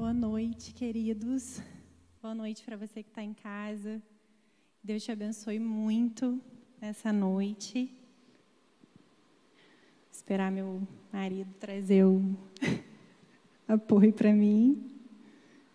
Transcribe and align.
Boa 0.00 0.14
noite, 0.14 0.72
queridos. 0.72 1.60
Boa 2.22 2.34
noite 2.34 2.64
para 2.64 2.74
você 2.74 3.02
que 3.02 3.10
está 3.10 3.22
em 3.22 3.34
casa. 3.34 4.00
Deus 4.82 5.04
te 5.04 5.12
abençoe 5.12 5.58
muito 5.58 6.40
nessa 6.80 7.12
noite. 7.12 7.92
Esperar 10.10 10.50
meu 10.50 10.80
marido 11.12 11.52
trazer 11.60 12.06
o 12.06 12.34
apoio 13.68 14.10
para 14.10 14.32
mim. 14.32 14.90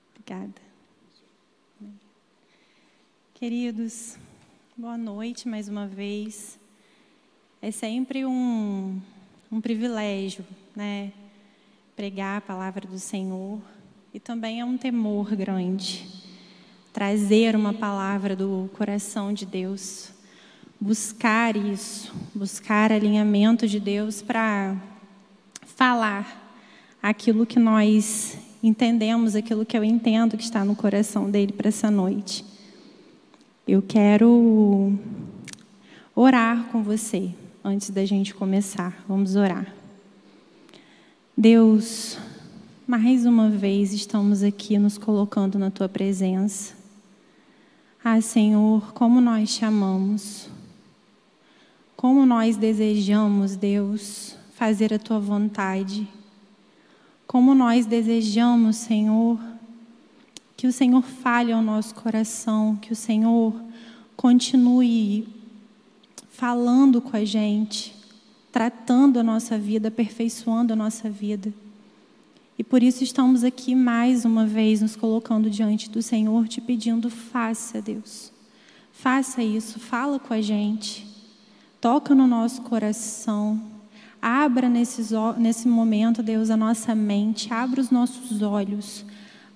Obrigada. 0.09 0.59
Queridos, 3.35 4.17
boa 4.75 4.97
noite 4.97 5.47
mais 5.47 5.69
uma 5.69 5.87
vez. 5.87 6.59
É 7.61 7.69
sempre 7.69 8.25
um, 8.25 8.99
um 9.51 9.61
privilégio, 9.61 10.43
né? 10.75 11.13
Pregar 11.95 12.39
a 12.39 12.41
palavra 12.41 12.87
do 12.87 12.97
Senhor. 12.97 13.61
E 14.15 14.19
também 14.21 14.61
é 14.61 14.65
um 14.65 14.77
temor 14.77 15.35
grande 15.35 16.07
trazer 16.93 17.53
uma 17.53 17.73
palavra 17.73 18.33
do 18.33 18.69
coração 18.71 19.33
de 19.33 19.45
Deus, 19.45 20.09
buscar 20.79 21.57
isso, 21.57 22.15
buscar 22.33 22.93
alinhamento 22.93 23.67
de 23.67 23.77
Deus 23.77 24.21
para 24.21 24.77
falar 25.65 26.49
aquilo 27.03 27.45
que 27.45 27.59
nós 27.59 28.37
entendemos, 28.63 29.35
aquilo 29.35 29.65
que 29.65 29.77
eu 29.77 29.83
entendo 29.83 30.37
que 30.37 30.43
está 30.43 30.63
no 30.63 30.77
coração 30.77 31.29
dele 31.29 31.51
para 31.51 31.67
essa 31.67 31.91
noite. 31.91 32.45
Eu 33.67 33.81
quero 33.81 34.97
orar 36.15 36.69
com 36.71 36.81
você 36.81 37.31
antes 37.61 37.89
da 37.89 38.05
gente 38.05 38.33
começar. 38.33 39.03
Vamos 39.09 39.35
orar. 39.35 39.75
Deus, 41.37 42.17
mais 42.87 43.25
uma 43.25 43.49
vez 43.49 43.93
estamos 43.93 44.43
aqui 44.43 44.77
nos 44.77 44.95
colocando 44.95 45.57
na 45.57 45.71
tua 45.71 45.89
presença. 45.89 46.75
Ah, 48.03 48.21
Senhor, 48.21 48.93
como 48.93 49.19
nós 49.19 49.55
te 49.55 49.65
amamos. 49.65 50.47
Como 51.95 52.27
nós 52.27 52.57
desejamos, 52.57 53.55
Deus, 53.55 54.37
fazer 54.53 54.93
a 54.93 54.99
tua 54.99 55.19
vontade. 55.19 56.07
Como 57.25 57.55
nós 57.55 57.87
desejamos, 57.87 58.75
Senhor, 58.75 59.39
que 60.55 60.67
o 60.67 60.71
Senhor 60.71 61.01
fale 61.01 61.51
ao 61.51 61.63
nosso 61.63 61.95
coração, 61.95 62.75
que 62.75 62.93
o 62.93 62.95
Senhor 62.95 63.59
continue 64.15 65.27
falando 66.29 67.01
com 67.01 67.17
a 67.17 67.25
gente, 67.25 67.95
tratando 68.51 69.19
a 69.19 69.23
nossa 69.23 69.57
vida, 69.57 69.87
aperfeiçoando 69.87 70.73
a 70.73 70.75
nossa 70.75 71.09
vida. 71.09 71.51
E 72.57 72.63
por 72.63 72.81
isso 72.81 73.03
estamos 73.03 73.43
aqui 73.43 73.75
mais 73.75 74.23
uma 74.23 74.45
vez 74.45 74.81
nos 74.81 74.95
colocando 74.95 75.49
diante 75.49 75.89
do 75.89 76.01
Senhor, 76.01 76.47
te 76.47 76.61
pedindo: 76.61 77.09
faça, 77.09 77.81
Deus. 77.81 78.31
Faça 78.93 79.43
isso, 79.43 79.77
fala 79.77 80.17
com 80.17 80.33
a 80.33 80.39
gente, 80.39 81.05
toca 81.81 82.15
no 82.15 82.25
nosso 82.25 82.61
coração, 82.61 83.61
abra 84.21 84.69
nesses, 84.69 85.11
nesse 85.37 85.67
momento, 85.67 86.23
Deus, 86.23 86.49
a 86.49 86.55
nossa 86.55 86.95
mente, 86.95 87.53
abra 87.53 87.81
os 87.81 87.91
nossos 87.91 88.41
olhos, 88.41 89.05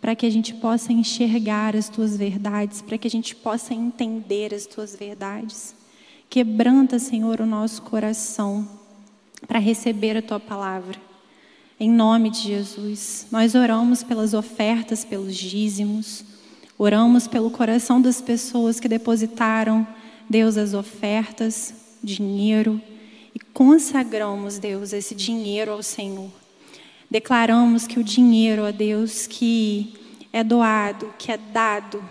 para 0.01 0.13
que 0.13 0.25
a 0.25 0.29
gente 0.29 0.53
possa 0.53 0.91
enxergar 0.91 1.73
as 1.73 1.87
tuas 1.87 2.17
verdades, 2.17 2.81
para 2.81 2.97
que 2.97 3.07
a 3.07 3.11
gente 3.11 3.33
possa 3.33 3.73
entender 3.73 4.53
as 4.53 4.65
tuas 4.65 4.93
verdades. 4.93 5.73
Quebranta, 6.29 6.99
Senhor, 6.99 7.39
o 7.39 7.45
nosso 7.45 7.81
coração 7.81 8.67
para 9.47 9.57
receber 9.57 10.17
a 10.17 10.21
tua 10.21 10.39
palavra. 10.39 11.08
Em 11.81 11.89
nome 11.89 12.29
de 12.29 12.39
Jesus, 12.39 13.25
nós 13.31 13.55
oramos 13.55 14.03
pelas 14.03 14.33
ofertas, 14.33 15.05
pelos 15.05 15.33
dízimos, 15.33 16.25
oramos 16.77 17.25
pelo 17.25 17.49
coração 17.49 18.01
das 18.01 18.19
pessoas 18.19 18.81
que 18.81 18.89
depositaram, 18.89 19.87
Deus, 20.29 20.57
as 20.57 20.73
ofertas, 20.73 21.73
dinheiro, 22.03 22.81
e 23.33 23.39
consagramos, 23.39 24.59
Deus, 24.59 24.91
esse 24.91 25.15
dinheiro 25.15 25.71
ao 25.71 25.81
Senhor. 25.81 26.29
Declaramos 27.09 27.87
que 27.87 27.97
o 27.97 28.03
dinheiro, 28.03 28.63
ó 28.63 28.71
Deus, 28.73 29.25
que 29.25 29.93
é 30.33 30.43
doado, 30.43 31.13
que 31.17 31.31
é 31.31 31.37
dado, 31.37 32.03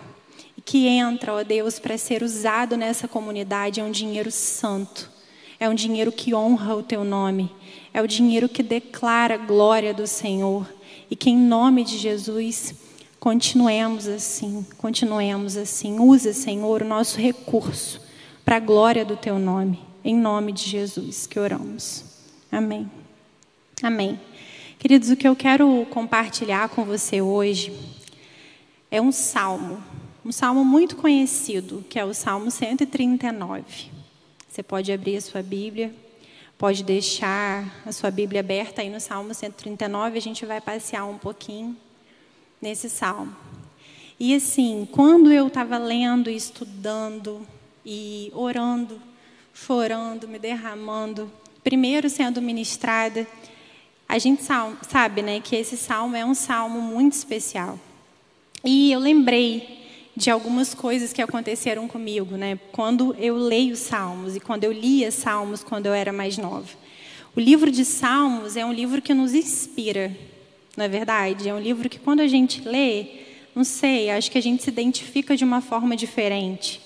que 0.65 0.87
entra, 0.87 1.31
ó 1.31 1.43
Deus, 1.43 1.77
para 1.77 1.95
ser 1.95 2.23
usado 2.23 2.75
nessa 2.75 3.07
comunidade, 3.07 3.79
é 3.79 3.83
um 3.83 3.91
dinheiro 3.91 4.31
santo, 4.31 5.11
é 5.59 5.67
um 5.67 5.73
dinheiro 5.73 6.11
que 6.11 6.33
honra 6.33 6.75
o 6.75 6.83
teu 6.83 7.03
nome 7.03 7.51
é 7.93 8.01
o 8.01 8.07
dinheiro 8.07 8.47
que 8.47 8.63
declara 8.63 9.35
a 9.35 9.37
glória 9.37 9.93
do 9.93 10.05
Senhor. 10.05 10.67
E 11.09 11.15
que 11.15 11.29
em 11.29 11.37
nome 11.37 11.83
de 11.83 11.97
Jesus 11.97 12.75
continuemos 13.19 14.07
assim, 14.07 14.65
continuemos 14.77 15.57
assim. 15.57 15.99
Usa, 15.99 16.33
Senhor, 16.33 16.81
o 16.81 16.87
nosso 16.87 17.19
recurso 17.19 18.01
para 18.45 18.57
a 18.57 18.59
glória 18.59 19.03
do 19.03 19.17
teu 19.17 19.39
nome. 19.39 19.79
Em 20.03 20.15
nome 20.15 20.51
de 20.51 20.63
Jesus 20.63 21.25
que 21.25 21.39
oramos. 21.39 22.05
Amém. 22.51 22.89
Amém. 23.81 24.19
Queridos, 24.77 25.09
o 25.09 25.15
que 25.15 25.27
eu 25.27 25.35
quero 25.35 25.85
compartilhar 25.89 26.69
com 26.69 26.85
você 26.85 27.21
hoje 27.21 27.73
é 28.89 29.01
um 29.01 29.11
salmo, 29.11 29.83
um 30.23 30.31
salmo 30.31 30.63
muito 30.63 30.95
conhecido, 30.95 31.83
que 31.89 31.99
é 31.99 32.05
o 32.05 32.13
Salmo 32.13 32.49
139. 32.49 33.98
Você 34.59 34.63
pode 34.63 34.91
abrir 34.91 35.15
a 35.15 35.21
sua 35.21 35.41
Bíblia. 35.41 35.95
Pode 36.57 36.83
deixar 36.83 37.81
a 37.85 37.93
sua 37.93 38.11
Bíblia 38.11 38.41
aberta 38.41 38.81
aí 38.81 38.89
no 38.89 38.99
Salmo 38.99 39.33
139, 39.33 40.17
a 40.17 40.21
gente 40.21 40.45
vai 40.45 40.59
passear 40.59 41.05
um 41.05 41.17
pouquinho 41.17 41.77
nesse 42.61 42.89
salmo. 42.89 43.33
E 44.19 44.35
assim, 44.35 44.85
quando 44.91 45.31
eu 45.31 45.47
estava 45.47 45.77
lendo 45.77 46.29
estudando 46.29 47.47
e 47.85 48.33
orando, 48.35 49.01
chorando, 49.53 50.27
me 50.27 50.37
derramando, 50.37 51.31
primeiro 51.63 52.09
sendo 52.09 52.41
ministrada, 52.41 53.25
a 54.09 54.19
gente 54.19 54.43
sabe, 54.43 55.21
né, 55.21 55.39
que 55.39 55.55
esse 55.55 55.77
salmo 55.77 56.17
é 56.17 56.25
um 56.25 56.35
salmo 56.35 56.81
muito 56.81 57.13
especial. 57.13 57.79
E 58.61 58.91
eu 58.91 58.99
lembrei 58.99 59.78
de 60.19 60.29
algumas 60.29 60.73
coisas 60.73 61.13
que 61.13 61.21
aconteceram 61.21 61.87
comigo, 61.87 62.35
né? 62.35 62.59
Quando 62.73 63.15
eu 63.17 63.37
leio 63.37 63.73
Salmos 63.77 64.35
e 64.35 64.39
quando 64.41 64.65
eu 64.65 64.71
lia 64.71 65.11
Salmos 65.11 65.63
quando 65.63 65.85
eu 65.85 65.93
era 65.93 66.11
mais 66.11 66.37
nova. 66.37 66.67
O 67.33 67.39
livro 67.39 67.71
de 67.71 67.85
Salmos 67.85 68.57
é 68.57 68.65
um 68.65 68.73
livro 68.73 69.01
que 69.01 69.13
nos 69.13 69.33
inspira, 69.33 70.13
não 70.75 70.83
é 70.83 70.89
verdade? 70.89 71.47
É 71.47 71.53
um 71.53 71.59
livro 71.59 71.87
que 71.87 71.97
quando 71.97 72.19
a 72.19 72.27
gente 72.27 72.67
lê, 72.67 73.05
não 73.55 73.63
sei, 73.63 74.09
acho 74.09 74.29
que 74.29 74.37
a 74.37 74.41
gente 74.41 74.61
se 74.61 74.69
identifica 74.69 75.37
de 75.37 75.45
uma 75.45 75.61
forma 75.61 75.95
diferente. 75.95 76.81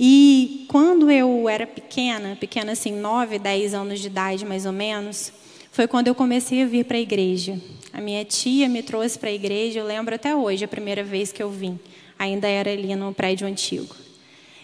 E 0.00 0.64
quando 0.66 1.10
eu 1.10 1.50
era 1.50 1.66
pequena, 1.66 2.36
pequena 2.40 2.72
assim, 2.72 2.92
9, 2.92 3.38
10 3.38 3.74
anos 3.74 4.00
de 4.00 4.06
idade 4.06 4.46
mais 4.46 4.64
ou 4.64 4.72
menos, 4.72 5.30
foi 5.70 5.86
quando 5.86 6.08
eu 6.08 6.14
comecei 6.14 6.62
a 6.62 6.66
vir 6.66 6.86
para 6.86 6.96
a 6.96 7.00
igreja. 7.00 7.60
A 7.92 8.00
minha 8.00 8.24
tia 8.24 8.66
me 8.66 8.82
trouxe 8.82 9.18
para 9.18 9.28
a 9.28 9.32
igreja, 9.32 9.80
eu 9.80 9.84
lembro 9.84 10.14
até 10.14 10.34
hoje, 10.34 10.64
a 10.64 10.68
primeira 10.68 11.04
vez 11.04 11.30
que 11.32 11.42
eu 11.42 11.50
vim 11.50 11.78
ainda 12.18 12.48
era 12.48 12.70
ali 12.70 12.94
no 12.94 13.12
prédio 13.12 13.46
antigo. 13.46 13.94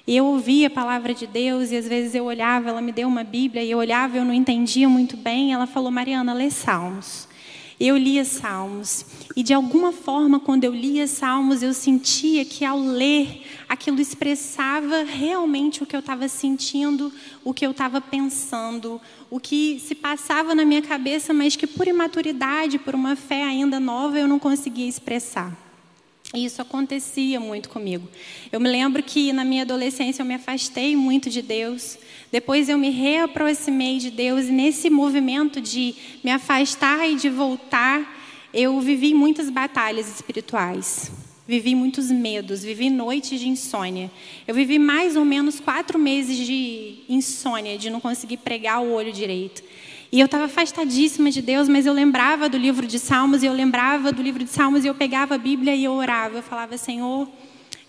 E 0.06 0.16
eu 0.16 0.26
ouvia 0.26 0.66
a 0.66 0.70
palavra 0.70 1.14
de 1.14 1.26
Deus 1.26 1.70
e 1.70 1.76
às 1.76 1.86
vezes 1.86 2.14
eu 2.14 2.24
olhava, 2.24 2.70
ela 2.70 2.80
me 2.80 2.90
deu 2.90 3.06
uma 3.06 3.22
Bíblia 3.22 3.62
e 3.62 3.70
eu 3.70 3.78
olhava, 3.78 4.16
eu 4.16 4.24
não 4.24 4.34
entendia 4.34 4.88
muito 4.88 5.16
bem. 5.16 5.52
Ela 5.52 5.66
falou: 5.66 5.91
"Mariana, 5.91 6.32
lê 6.32 6.50
Salmos". 6.50 7.28
Eu 7.80 7.96
lia 7.96 8.24
Salmos 8.24 9.04
e 9.34 9.42
de 9.42 9.52
alguma 9.52 9.92
forma, 9.92 10.38
quando 10.38 10.64
eu 10.64 10.72
lia 10.72 11.06
Salmos, 11.06 11.62
eu 11.62 11.72
sentia 11.72 12.44
que 12.44 12.64
ao 12.64 12.78
ler 12.78 13.42
aquilo 13.68 14.00
expressava 14.00 15.02
realmente 15.02 15.82
o 15.82 15.86
que 15.86 15.96
eu 15.96 16.00
estava 16.00 16.28
sentindo, 16.28 17.12
o 17.42 17.54
que 17.54 17.66
eu 17.66 17.70
estava 17.70 18.00
pensando, 18.00 19.00
o 19.30 19.41
que 19.41 19.80
se 19.80 19.94
passava 19.94 20.54
na 20.54 20.64
minha 20.64 20.82
cabeça, 20.82 21.32
mas 21.32 21.56
que 21.56 21.66
por 21.66 21.88
imaturidade, 21.88 22.78
por 22.78 22.94
uma 22.94 23.16
fé 23.16 23.42
ainda 23.42 23.80
nova, 23.80 24.18
eu 24.18 24.28
não 24.28 24.38
conseguia 24.38 24.86
expressar. 24.86 25.61
E 26.34 26.44
isso 26.44 26.62
acontecia 26.62 27.38
muito 27.38 27.68
comigo. 27.68 28.08
Eu 28.50 28.58
me 28.58 28.68
lembro 28.68 29.02
que 29.02 29.32
na 29.32 29.44
minha 29.44 29.62
adolescência 29.62 30.22
eu 30.22 30.26
me 30.26 30.34
afastei 30.34 30.96
muito 30.96 31.28
de 31.28 31.42
Deus. 31.42 31.98
Depois 32.30 32.68
eu 32.70 32.78
me 32.78 32.88
reaproximei 32.88 33.98
de 33.98 34.10
Deus 34.10 34.46
e 34.46 34.50
nesse 34.50 34.88
movimento 34.88 35.60
de 35.60 35.94
me 36.24 36.30
afastar 36.30 37.06
e 37.06 37.16
de 37.16 37.28
voltar, 37.28 38.18
eu 38.52 38.80
vivi 38.80 39.12
muitas 39.12 39.50
batalhas 39.50 40.08
espirituais. 40.08 41.12
Vivi 41.53 41.75
muitos 41.75 42.10
medos, 42.10 42.65
vivi 42.65 42.89
noites 42.89 43.39
de 43.39 43.47
insônia. 43.47 44.10
Eu 44.49 44.54
vivi 44.54 44.78
mais 44.78 45.16
ou 45.16 45.22
menos 45.22 45.60
quatro 45.60 45.99
meses 45.99 46.34
de 46.34 47.01
insônia, 47.07 47.77
de 47.77 47.91
não 47.91 48.01
conseguir 48.01 48.39
pregar 48.39 48.83
o 48.83 48.91
olho 48.91 49.13
direito. 49.13 49.63
E 50.10 50.19
eu 50.19 50.25
estava 50.25 50.47
afastadíssima 50.47 51.31
de 51.31 51.43
Deus, 51.43 51.69
mas 51.69 51.84
eu 51.84 51.93
lembrava 51.93 52.49
do 52.49 52.57
livro 52.57 52.87
de 52.87 52.99
Salmos, 52.99 53.43
e 53.43 53.47
eu 53.47 53.53
lembrava 53.53 54.10
do 54.10 54.22
livro 54.22 54.43
de 54.43 54.49
Salmos, 54.49 54.83
e 54.83 54.87
eu 54.89 54.95
pegava 54.95 55.34
a 55.34 55.39
Bíblia 55.39 55.77
e 55.77 55.84
eu 55.84 55.93
orava. 55.93 56.39
Eu 56.39 56.43
falava, 56.43 56.78
Senhor, 56.78 57.28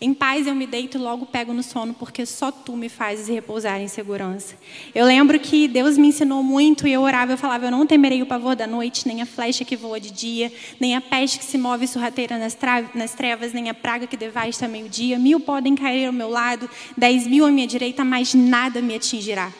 Em 0.04 0.14
paz 0.14 0.46
eu 0.46 0.54
me 0.54 0.68
deito 0.68 0.98
e 0.98 1.00
logo 1.00 1.26
pego 1.26 1.54
no 1.54 1.64
sono, 1.64 1.94
porque 1.94 2.26
só 2.26 2.52
tu 2.52 2.76
me 2.76 2.90
fazes 2.90 3.30
repousar 3.30 3.80
em 3.80 3.88
segurança. 3.88 4.54
Eu 4.94 5.06
lembro 5.06 5.40
que 5.40 5.66
Deus 5.66 5.98
me 5.98 6.10
ensinou 6.10 6.44
muito 6.44 6.86
e 6.86 6.92
eu 6.92 7.00
orava, 7.00 7.32
eu 7.32 7.38
falava, 7.38 7.68
eu 7.68 7.72
não 7.72 7.88
temerei 7.88 8.22
o 8.22 8.26
pavor 8.26 8.54
da 8.54 8.68
noite, 8.68 9.08
nem 9.08 9.22
a 9.22 9.26
flecha 9.26 9.64
que 9.64 9.78
voa 9.78 10.02
de 10.02 10.12
dia, 10.12 10.52
nem 10.78 10.94
a 10.94 11.00
peste 11.00 11.40
que 11.40 11.46
se 11.46 11.58
move 11.58 11.88
sorrateira 11.88 12.38
nas, 12.38 12.58
nas 12.94 13.14
trevas, 13.14 13.54
nem 13.54 13.70
a 13.70 13.74
praga 13.74 14.06
que 14.06 14.18
devasta 14.18 14.68
meio-dia. 14.68 15.18
Mil 15.18 15.40
podem 15.40 15.74
cair 15.74 16.08
ao 16.08 16.12
meu 16.12 16.30
lado, 16.30 16.70
dez 16.98 17.26
mil 17.26 17.46
à 17.46 17.50
minha 17.50 17.66
direita, 17.66 18.04
mas 18.04 18.34
nada 18.34 18.82
me 18.82 18.96
atingirá 18.96 19.54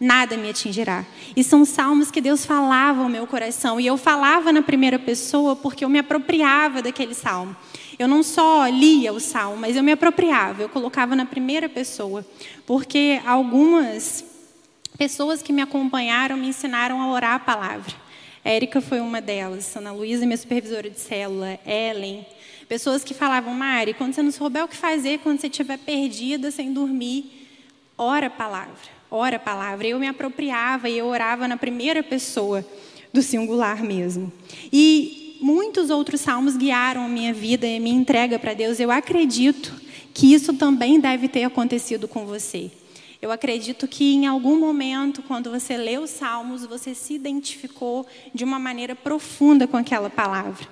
nada 0.00 0.34
me 0.34 0.48
atingirá. 0.48 1.04
E 1.36 1.44
são 1.44 1.62
salmos 1.66 2.10
que 2.10 2.22
Deus 2.22 2.46
falava 2.46 3.02
ao 3.02 3.08
meu 3.08 3.26
coração. 3.26 3.78
E 3.78 3.86
eu 3.86 3.98
falava 3.98 4.50
na 4.50 4.62
primeira 4.62 4.98
pessoa 4.98 5.54
porque 5.54 5.84
eu 5.84 5.90
me 5.90 5.98
apropriava 5.98 6.80
daquele 6.80 7.14
salmo. 7.14 7.54
Eu 8.00 8.08
não 8.08 8.22
só 8.22 8.66
lia 8.66 9.12
o 9.12 9.20
salmo, 9.20 9.58
mas 9.58 9.76
eu 9.76 9.82
me 9.82 9.92
apropriava, 9.92 10.62
eu 10.62 10.70
colocava 10.70 11.14
na 11.14 11.26
primeira 11.26 11.68
pessoa. 11.68 12.24
Porque 12.64 13.20
algumas 13.26 14.24
pessoas 14.96 15.42
que 15.42 15.52
me 15.52 15.60
acompanharam 15.60 16.34
me 16.38 16.48
ensinaram 16.48 17.02
a 17.02 17.12
orar 17.12 17.34
a 17.34 17.38
palavra. 17.38 17.92
Érica 18.42 18.80
foi 18.80 19.00
uma 19.00 19.20
delas, 19.20 19.76
Ana 19.76 19.92
Luísa, 19.92 20.24
minha 20.24 20.38
supervisora 20.38 20.88
de 20.88 20.98
célula, 20.98 21.60
Ellen. 21.66 22.24
Pessoas 22.66 23.04
que 23.04 23.12
falavam, 23.12 23.52
Mari, 23.52 23.92
quando 23.92 24.14
você 24.14 24.22
não 24.22 24.32
souber 24.32 24.64
o 24.64 24.68
que 24.68 24.78
fazer, 24.78 25.18
quando 25.18 25.38
você 25.38 25.48
estiver 25.48 25.76
perdida, 25.76 26.50
sem 26.50 26.72
dormir, 26.72 27.46
ora 27.98 28.28
a 28.28 28.30
palavra 28.30 29.00
ora 29.10 29.36
a 29.36 29.40
palavra. 29.40 29.86
Eu 29.86 29.98
me 29.98 30.06
apropriava 30.06 30.88
e 30.88 30.96
eu 30.96 31.06
orava 31.06 31.48
na 31.48 31.56
primeira 31.56 32.02
pessoa 32.02 32.64
do 33.12 33.20
singular 33.20 33.82
mesmo. 33.82 34.32
E 34.72 35.29
muitos 35.40 35.90
outros 35.90 36.20
salmos 36.20 36.56
guiaram 36.56 37.04
a 37.04 37.08
minha 37.08 37.32
vida 37.32 37.66
e 37.66 37.76
a 37.76 37.80
minha 37.80 37.96
entrega 37.96 38.38
para 38.38 38.54
Deus. 38.54 38.78
Eu 38.78 38.90
acredito 38.90 39.74
que 40.12 40.32
isso 40.32 40.52
também 40.54 41.00
deve 41.00 41.28
ter 41.28 41.44
acontecido 41.44 42.06
com 42.06 42.26
você. 42.26 42.70
Eu 43.22 43.30
acredito 43.30 43.86
que 43.86 44.14
em 44.14 44.26
algum 44.26 44.58
momento, 44.58 45.22
quando 45.22 45.50
você 45.50 45.76
lê 45.76 45.98
os 45.98 46.10
salmos, 46.10 46.64
você 46.64 46.94
se 46.94 47.14
identificou 47.14 48.06
de 48.34 48.44
uma 48.44 48.58
maneira 48.58 48.94
profunda 48.94 49.66
com 49.66 49.76
aquela 49.76 50.08
palavra. 50.08 50.66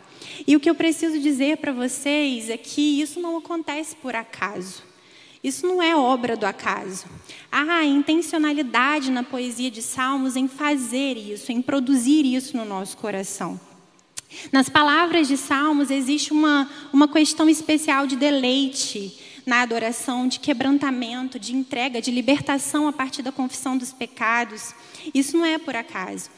E 0.47 0.57
o 0.57 0.61
que 0.61 0.69
eu 0.69 0.75
preciso 0.75 1.19
dizer 1.19 1.59
para 1.59 1.73
vocês 1.73 2.49
é 2.49 2.57
que 2.57 3.01
isso 3.01 3.21
não 3.21 3.37
acontece 3.37 3.95
por 3.97 4.15
acaso. 4.15 4.83
Isso 5.45 5.67
não 5.67 5.83
é 5.83 5.95
obra 5.95 6.37
do 6.37 6.47
acaso. 6.47 7.07
Há 7.53 7.85
intencionalidade 7.85 9.11
na 9.11 9.23
poesia 9.23 9.71
de 9.71 9.83
Salmos 9.83 10.35
em 10.35 10.49
fazer 10.49 11.17
isso, 11.17 11.53
em 11.53 11.63
produzir 11.63 12.25
isso 12.25 12.57
no 12.57 12.65
nosso 12.65 12.97
coração. 12.97 13.61
Nas 14.53 14.69
palavras 14.69 15.27
de 15.27 15.37
Salmos 15.37 15.91
existe 15.91 16.33
uma, 16.33 16.69
uma 16.93 17.09
questão 17.09 17.49
especial 17.49 18.07
de 18.07 18.17
deleite 18.17 19.17
na 19.47 19.63
adoração, 19.63 20.29
de 20.29 20.39
quebrantamento, 20.39 21.39
de 21.39 21.55
entrega, 21.55 22.03
de 22.03 22.11
libertação 22.11 22.87
a 22.87 22.93
partir 22.93 23.23
da 23.23 23.33
confissão 23.33 23.79
dos 23.79 23.93
pecados. 23.93 24.75
Isso 25.15 25.37
não 25.37 25.45
é 25.45 25.59
por 25.59 25.75
acaso. 25.75 26.29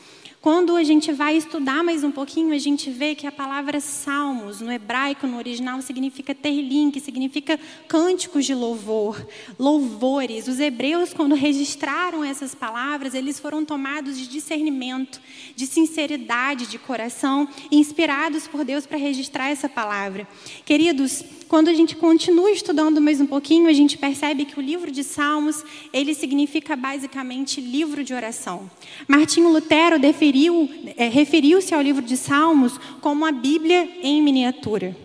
Quando 0.42 0.75
a 0.75 0.82
gente 0.82 1.12
vai 1.12 1.37
estudar 1.37 1.84
mais 1.84 2.02
um 2.02 2.10
pouquinho, 2.10 2.54
a 2.54 2.58
gente 2.58 2.88
vê 2.88 3.14
que 3.14 3.26
a 3.26 3.32
palavra 3.32 3.78
salmos, 3.78 4.62
no 4.62 4.72
hebraico, 4.72 5.26
no 5.26 5.37
original, 5.37 5.82
significa 5.82 6.34
terlim, 6.34 6.90
que 6.90 6.98
significa 6.98 7.60
cânticos 7.87 8.46
de 8.46 8.54
louvor, 8.54 9.22
louvores. 9.58 10.48
Os 10.48 10.58
hebreus, 10.58 11.12
quando 11.12 11.34
registraram 11.34 12.25
essas 12.25 12.54
palavras, 12.54 13.12
eles 13.12 13.38
foram 13.38 13.66
tomados 13.66 14.16
de 14.16 14.26
discernimento, 14.26 15.20
de 15.54 15.66
sinceridade 15.66 16.66
de 16.69 16.78
coração, 16.78 17.46
inspirados 17.70 18.46
por 18.46 18.64
Deus 18.64 18.87
para 18.87 18.96
registrar 18.96 19.50
essa 19.50 19.69
palavra. 19.69 20.26
Queridos, 20.64 21.22
quando 21.50 21.69
a 21.69 21.75
gente 21.75 21.96
continua 21.96 22.50
estudando 22.50 23.00
mais 23.00 23.20
um 23.20 23.26
pouquinho, 23.26 23.69
a 23.69 23.72
gente 23.72 23.98
percebe 23.98 24.44
que 24.44 24.56
o 24.58 24.62
livro 24.62 24.90
de 24.90 25.02
Salmos, 25.02 25.64
ele 25.92 26.14
significa 26.14 26.76
basicamente 26.76 27.60
livro 27.60 28.02
de 28.02 28.14
oração. 28.14 28.70
Martinho 29.06 29.52
Lutero 29.52 29.98
referiu, 30.30 30.70
é, 30.96 31.08
referiu-se 31.08 31.74
ao 31.74 31.82
livro 31.82 32.02
de 32.02 32.16
Salmos 32.16 32.78
como 33.00 33.26
a 33.26 33.32
Bíblia 33.32 33.88
em 34.00 34.22
miniatura. 34.22 34.96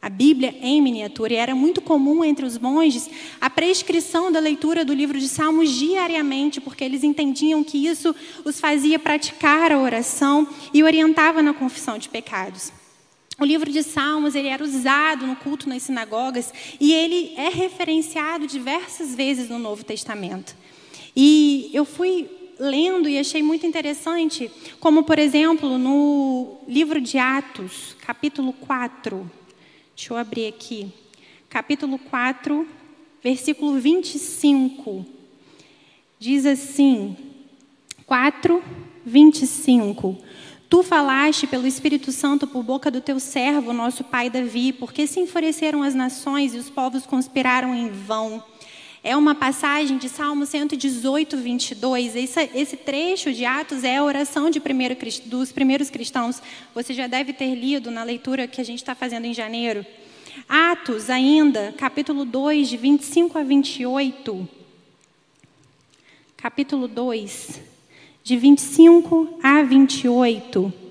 A 0.00 0.08
Bíblia 0.08 0.54
em 0.62 0.80
miniatura. 0.80 1.34
E 1.34 1.36
era 1.36 1.54
muito 1.54 1.82
comum 1.82 2.24
entre 2.24 2.46
os 2.46 2.58
monges 2.58 3.10
a 3.40 3.50
prescrição 3.50 4.32
da 4.32 4.38
leitura 4.38 4.84
do 4.84 4.94
livro 4.94 5.18
de 5.18 5.28
Salmos 5.28 5.70
diariamente, 5.70 6.60
porque 6.60 6.84
eles 6.84 7.04
entendiam 7.04 7.62
que 7.62 7.86
isso 7.86 8.14
os 8.44 8.58
fazia 8.58 8.98
praticar 8.98 9.72
a 9.72 9.78
oração 9.78 10.48
e 10.72 10.82
orientava 10.82 11.42
na 11.42 11.52
confissão 11.52 11.98
de 11.98 12.08
pecados. 12.08 12.72
O 13.38 13.44
livro 13.44 13.70
de 13.70 13.82
Salmos 13.82 14.34
ele 14.34 14.48
era 14.48 14.64
usado 14.64 15.26
no 15.26 15.36
culto 15.36 15.68
nas 15.68 15.82
sinagogas 15.82 16.54
e 16.80 16.94
ele 16.94 17.34
é 17.36 17.50
referenciado 17.50 18.46
diversas 18.46 19.14
vezes 19.14 19.50
no 19.50 19.58
Novo 19.58 19.84
Testamento. 19.84 20.56
E 21.14 21.70
eu 21.74 21.84
fui 21.84 22.26
lendo 22.58 23.08
e 23.08 23.18
achei 23.18 23.42
muito 23.42 23.66
interessante, 23.66 24.50
como 24.80 25.02
por 25.04 25.18
exemplo 25.18 25.78
no 25.78 26.58
livro 26.66 27.00
de 27.00 27.18
Atos, 27.18 27.96
capítulo 28.00 28.52
4. 28.52 29.30
Deixa 29.94 30.12
eu 30.12 30.16
abrir 30.16 30.46
aqui. 30.46 30.92
Capítulo 31.48 31.98
4, 31.98 32.66
versículo 33.22 33.78
25. 33.78 35.06
Diz 36.18 36.46
assim: 36.46 37.16
4, 38.06 38.62
25. 39.04 40.18
Tu 40.68 40.82
falaste 40.82 41.46
pelo 41.46 41.66
Espírito 41.66 42.10
Santo 42.10 42.46
por 42.46 42.62
boca 42.62 42.90
do 42.90 43.00
teu 43.00 43.20
servo, 43.20 43.72
nosso 43.72 44.02
pai 44.02 44.28
Davi, 44.28 44.72
porque 44.72 45.06
se 45.06 45.20
enfureceram 45.20 45.82
as 45.82 45.94
nações 45.94 46.54
e 46.54 46.58
os 46.58 46.68
povos 46.68 47.06
conspiraram 47.06 47.74
em 47.74 47.88
vão. 47.88 48.42
É 49.08 49.16
uma 49.16 49.36
passagem 49.36 49.98
de 49.98 50.08
Salmo 50.08 50.44
118, 50.44 51.36
22. 51.36 52.16
Esse, 52.16 52.50
esse 52.52 52.76
trecho 52.76 53.32
de 53.32 53.44
Atos 53.44 53.84
é 53.84 53.98
a 53.98 54.02
oração 54.02 54.50
primeiro, 54.60 54.96
dos 55.26 55.52
primeiros 55.52 55.88
cristãos. 55.88 56.42
Você 56.74 56.92
já 56.92 57.06
deve 57.06 57.32
ter 57.32 57.54
lido 57.54 57.88
na 57.88 58.02
leitura 58.02 58.48
que 58.48 58.60
a 58.60 58.64
gente 58.64 58.80
está 58.80 58.96
fazendo 58.96 59.24
em 59.26 59.32
janeiro. 59.32 59.86
Atos, 60.48 61.08
ainda, 61.08 61.72
capítulo 61.78 62.24
2, 62.24 62.68
de 62.68 62.76
25 62.76 63.38
a 63.38 63.44
28. 63.44 64.48
Capítulo 66.36 66.88
2 66.88 67.60
de 68.24 68.36
25 68.36 69.38
a 69.40 69.62
28. 69.62 70.85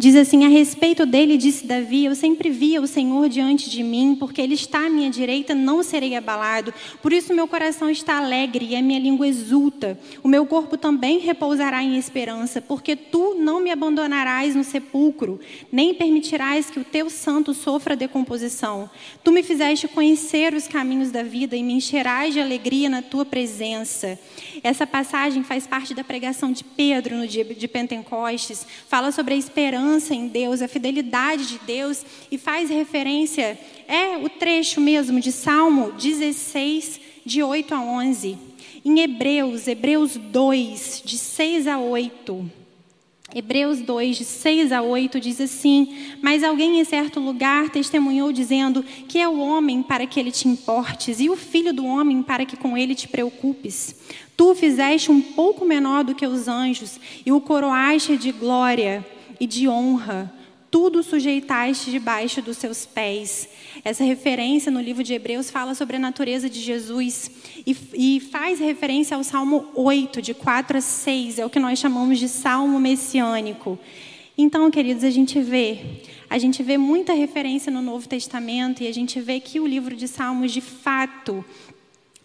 Diz 0.00 0.14
assim: 0.14 0.44
A 0.44 0.48
respeito 0.48 1.04
dele, 1.04 1.36
disse 1.36 1.66
Davi: 1.66 2.04
Eu 2.04 2.14
sempre 2.14 2.50
via 2.50 2.80
o 2.80 2.86
Senhor 2.86 3.28
diante 3.28 3.68
de 3.68 3.82
mim, 3.82 4.14
porque 4.14 4.40
ele 4.40 4.54
está 4.54 4.86
à 4.86 4.88
minha 4.88 5.10
direita, 5.10 5.56
não 5.56 5.82
serei 5.82 6.14
abalado. 6.14 6.72
Por 7.02 7.12
isso 7.12 7.34
meu 7.34 7.48
coração 7.48 7.90
está 7.90 8.18
alegre 8.18 8.64
e 8.64 8.76
a 8.76 8.82
minha 8.82 9.00
língua 9.00 9.26
exulta. 9.26 9.98
O 10.22 10.28
meu 10.28 10.46
corpo 10.46 10.76
também 10.76 11.18
repousará 11.18 11.82
em 11.82 11.98
esperança, 11.98 12.62
porque 12.62 12.94
tu 12.94 13.34
não 13.34 13.58
me 13.58 13.72
abandonarás 13.72 14.54
no 14.54 14.62
sepulcro, 14.62 15.40
nem 15.72 15.92
permitirás 15.92 16.70
que 16.70 16.78
o 16.78 16.84
teu 16.84 17.10
santo 17.10 17.52
sofra 17.52 17.96
decomposição. 17.96 18.88
Tu 19.24 19.32
me 19.32 19.42
fizeste 19.42 19.88
conhecer 19.88 20.54
os 20.54 20.68
caminhos 20.68 21.10
da 21.10 21.24
vida 21.24 21.56
e 21.56 21.62
me 21.64 21.72
encherás 21.72 22.32
de 22.32 22.40
alegria 22.40 22.88
na 22.88 23.02
tua 23.02 23.24
presença. 23.24 24.16
Essa 24.62 24.86
passagem 24.86 25.42
faz 25.42 25.66
parte 25.66 25.92
da 25.92 26.04
pregação 26.04 26.52
de 26.52 26.62
Pedro 26.62 27.16
no 27.16 27.26
dia 27.26 27.44
de 27.44 27.66
Pentecostes, 27.66 28.64
fala 28.86 29.10
sobre 29.10 29.34
a 29.34 29.36
esperança 29.36 29.87
confiança 29.88 30.14
em 30.14 30.28
Deus, 30.28 30.60
a 30.60 30.68
fidelidade 30.68 31.46
de 31.46 31.58
Deus 31.60 32.04
e 32.30 32.36
faz 32.36 32.68
referência, 32.68 33.58
é 33.88 34.18
o 34.18 34.28
trecho 34.28 34.80
mesmo 34.80 35.18
de 35.18 35.32
Salmo 35.32 35.92
16, 35.92 37.00
de 37.24 37.42
8 37.42 37.74
a 37.74 37.80
11. 37.80 38.36
Em 38.84 39.00
Hebreus, 39.00 39.66
Hebreus 39.66 40.16
2, 40.16 41.02
de 41.04 41.16
6 41.16 41.66
a 41.66 41.78
8. 41.78 42.50
Hebreus 43.34 43.80
2, 43.80 44.16
de 44.18 44.24
6 44.24 44.72
a 44.72 44.82
8, 44.82 45.20
diz 45.20 45.40
assim: 45.40 45.96
Mas 46.22 46.44
alguém 46.44 46.78
em 46.80 46.84
certo 46.84 47.18
lugar 47.18 47.70
testemunhou, 47.70 48.32
dizendo: 48.32 48.84
Que 49.08 49.18
é 49.18 49.28
o 49.28 49.38
homem 49.38 49.82
para 49.82 50.06
que 50.06 50.20
ele 50.20 50.30
te 50.30 50.48
importes, 50.48 51.18
e 51.20 51.28
o 51.28 51.36
filho 51.36 51.72
do 51.72 51.84
homem 51.84 52.22
para 52.22 52.46
que 52.46 52.56
com 52.56 52.76
ele 52.76 52.94
te 52.94 53.08
preocupes. 53.08 53.96
Tu 54.36 54.50
o 54.50 54.54
fizeste 54.54 55.10
um 55.10 55.20
pouco 55.20 55.64
menor 55.64 56.04
do 56.04 56.14
que 56.14 56.26
os 56.26 56.46
anjos, 56.46 56.98
e 57.24 57.32
o 57.32 57.40
coroaste 57.40 58.16
de 58.16 58.32
glória 58.32 59.04
e 59.40 59.46
de 59.46 59.68
honra. 59.68 60.32
Tudo 60.70 61.02
sujeitaste 61.02 61.90
debaixo 61.90 62.42
dos 62.42 62.58
seus 62.58 62.84
pés. 62.84 63.48
Essa 63.82 64.04
referência 64.04 64.70
no 64.70 64.80
livro 64.80 65.02
de 65.02 65.14
Hebreus 65.14 65.50
fala 65.50 65.74
sobre 65.74 65.96
a 65.96 65.98
natureza 65.98 66.48
de 66.50 66.60
Jesus 66.60 67.30
e, 67.66 67.76
e, 67.94 68.20
faz 68.20 68.58
referência 68.58 69.16
ao 69.16 69.24
Salmo 69.24 69.66
8, 69.74 70.20
de 70.20 70.34
4 70.34 70.76
a 70.76 70.80
6, 70.80 71.38
é 71.38 71.46
o 71.46 71.50
que 71.50 71.58
nós 71.58 71.78
chamamos 71.78 72.18
de 72.18 72.28
Salmo 72.28 72.78
messiânico. 72.78 73.78
Então, 74.36 74.70
queridos, 74.70 75.04
a 75.04 75.10
gente 75.10 75.40
vê, 75.40 75.80
a 76.28 76.38
gente 76.38 76.62
vê 76.62 76.76
muita 76.76 77.12
referência 77.14 77.72
no 77.72 77.80
Novo 77.80 78.06
Testamento 78.06 78.82
e 78.82 78.86
a 78.86 78.92
gente 78.92 79.20
vê 79.20 79.40
que 79.40 79.58
o 79.58 79.66
livro 79.66 79.96
de 79.96 80.06
Salmos, 80.06 80.52
de 80.52 80.60
fato, 80.60 81.44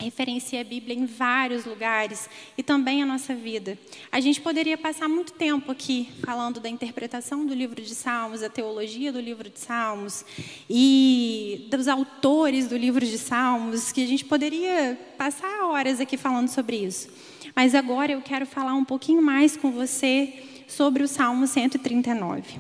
referencia 0.04 0.62
a 0.62 0.64
Bíblia 0.64 0.96
em 0.96 1.06
vários 1.06 1.66
lugares 1.66 2.30
e 2.58 2.64
também 2.64 3.02
a 3.02 3.06
nossa 3.06 3.34
vida. 3.34 3.78
A 4.12 4.20
gente 4.20 4.42
poderia 4.42 4.78
passar 4.78 5.08
muito 5.08 5.34
tempo 5.34 5.72
aqui 5.72 6.10
falando 6.24 6.60
da 6.60 6.70
interpretação 6.70 7.46
do 7.46 7.54
livro 7.54 7.82
de 7.82 7.96
Salmos, 7.96 8.42
da 8.42 8.50
teologia 8.50 9.12
do 9.12 9.20
livro 9.20 9.50
de 9.50 9.60
Salmos 9.60 10.26
e 10.70 11.68
dos 11.70 11.88
autores 11.88 12.68
do 12.68 12.78
livro 12.78 13.06
de 13.06 13.18
Salmos, 13.18 13.92
que 13.92 14.04
a 14.04 14.08
gente 14.08 14.26
poderia 14.26 15.00
passar 15.18 15.64
horas 15.66 16.00
aqui 16.00 16.18
falando 16.18 16.50
sobre 16.50 16.78
isso. 16.78 17.10
Mas 17.56 17.76
agora 17.76 18.12
eu 18.12 18.22
quero 18.22 18.46
falar 18.46 18.74
um 18.74 18.86
pouquinho 18.86 19.22
mais 19.22 19.56
com 19.56 19.72
você 19.72 20.34
sobre 20.68 21.04
o 21.04 21.08
Salmo 21.08 21.46
139. 21.46 22.60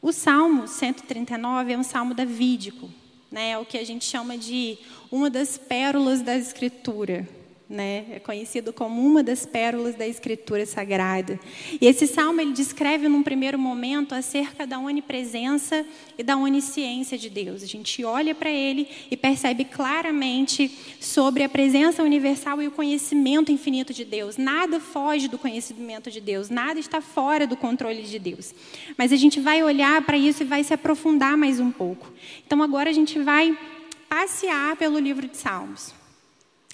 O 0.00 0.12
Salmo 0.12 0.68
139 0.68 1.72
é 1.72 1.78
um 1.78 1.82
salmo 1.82 2.12
davídico, 2.12 2.90
né? 3.34 3.50
É 3.50 3.58
o 3.58 3.64
que 3.64 3.76
a 3.76 3.84
gente 3.84 4.04
chama 4.04 4.38
de 4.38 4.78
uma 5.10 5.28
das 5.28 5.58
pérolas 5.58 6.22
da 6.22 6.36
Escritura. 6.36 7.28
Né? 7.74 8.04
É 8.12 8.20
conhecido 8.20 8.72
como 8.72 9.04
uma 9.04 9.20
das 9.20 9.44
pérolas 9.44 9.96
da 9.96 10.06
Escritura 10.06 10.64
Sagrada. 10.64 11.40
E 11.80 11.88
esse 11.88 12.06
salmo 12.06 12.40
ele 12.40 12.52
descreve 12.52 13.08
num 13.08 13.20
primeiro 13.20 13.58
momento 13.58 14.14
acerca 14.14 14.64
da 14.64 14.78
onipresença 14.78 15.84
e 16.16 16.22
da 16.22 16.36
onisciência 16.36 17.18
de 17.18 17.28
Deus. 17.28 17.64
A 17.64 17.66
gente 17.66 18.04
olha 18.04 18.32
para 18.32 18.48
ele 18.48 18.86
e 19.10 19.16
percebe 19.16 19.64
claramente 19.64 20.70
sobre 21.00 21.42
a 21.42 21.48
presença 21.48 22.04
universal 22.04 22.62
e 22.62 22.68
o 22.68 22.70
conhecimento 22.70 23.50
infinito 23.50 23.92
de 23.92 24.04
Deus. 24.04 24.36
Nada 24.36 24.78
foge 24.78 25.26
do 25.26 25.36
conhecimento 25.36 26.12
de 26.12 26.20
Deus, 26.20 26.48
nada 26.48 26.78
está 26.78 27.00
fora 27.00 27.44
do 27.44 27.56
controle 27.56 28.02
de 28.02 28.20
Deus. 28.20 28.54
Mas 28.96 29.10
a 29.10 29.16
gente 29.16 29.40
vai 29.40 29.64
olhar 29.64 30.00
para 30.02 30.16
isso 30.16 30.44
e 30.44 30.46
vai 30.46 30.62
se 30.62 30.72
aprofundar 30.72 31.36
mais 31.36 31.58
um 31.58 31.72
pouco. 31.72 32.12
Então 32.46 32.62
agora 32.62 32.88
a 32.88 32.92
gente 32.92 33.18
vai 33.18 33.58
passear 34.08 34.76
pelo 34.76 35.00
livro 35.00 35.26
de 35.26 35.36
Salmos. 35.36 36.03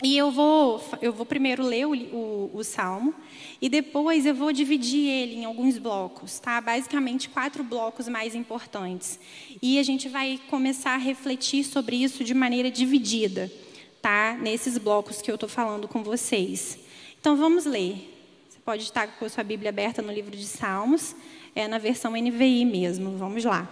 E 0.02 0.16
eu 0.16 0.30
vou, 0.30 0.82
eu 1.02 1.12
vou 1.12 1.26
primeiro 1.26 1.62
ler 1.62 1.86
o, 1.86 1.92
o, 1.92 2.50
o, 2.54 2.64
salmo 2.64 3.14
e 3.60 3.68
depois 3.68 4.24
eu 4.24 4.34
vou 4.34 4.50
dividir 4.50 5.06
ele 5.06 5.36
em 5.36 5.44
alguns 5.44 5.76
blocos, 5.76 6.38
tá? 6.38 6.58
Basicamente 6.58 7.28
quatro 7.28 7.62
blocos 7.62 8.08
mais 8.08 8.34
importantes. 8.34 9.20
E 9.60 9.78
a 9.78 9.82
gente 9.82 10.08
vai 10.08 10.40
começar 10.48 10.92
a 10.94 10.96
refletir 10.96 11.64
sobre 11.64 11.96
isso 11.96 12.24
de 12.24 12.32
maneira 12.32 12.70
dividida, 12.70 13.52
tá? 14.00 14.38
Nesses 14.40 14.78
blocos 14.78 15.20
que 15.20 15.30
eu 15.30 15.34
estou 15.34 15.48
falando 15.48 15.86
com 15.86 16.02
vocês. 16.02 16.78
Então 17.20 17.36
vamos 17.36 17.66
ler. 17.66 18.16
Você 18.48 18.58
pode 18.64 18.84
estar 18.84 19.06
com 19.18 19.26
a 19.26 19.28
sua 19.28 19.44
Bíblia 19.44 19.68
aberta 19.68 20.00
no 20.00 20.10
livro 20.10 20.34
de 20.34 20.46
Salmos, 20.46 21.14
é 21.54 21.68
na 21.68 21.76
versão 21.76 22.12
NVI 22.12 22.64
mesmo. 22.64 23.18
Vamos 23.18 23.44
lá. 23.44 23.68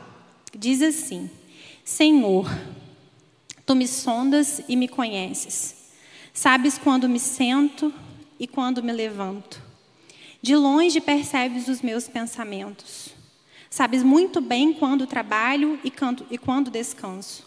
Diz 0.54 0.82
assim: 0.82 1.30
Senhor 1.82 2.46
Tu 3.68 3.74
me 3.74 3.86
sondas 3.86 4.62
e 4.66 4.74
me 4.74 4.88
conheces. 4.88 5.77
Sabes 6.38 6.78
quando 6.78 7.08
me 7.08 7.18
sento 7.18 7.92
e 8.38 8.46
quando 8.46 8.80
me 8.80 8.92
levanto. 8.92 9.60
De 10.40 10.54
longe 10.54 11.00
percebes 11.00 11.66
os 11.66 11.82
meus 11.82 12.06
pensamentos. 12.06 13.10
Sabes 13.68 14.04
muito 14.04 14.40
bem 14.40 14.72
quando 14.72 15.04
trabalho 15.04 15.80
e, 15.82 15.90
canto, 15.90 16.24
e 16.30 16.38
quando 16.38 16.70
descanso. 16.70 17.44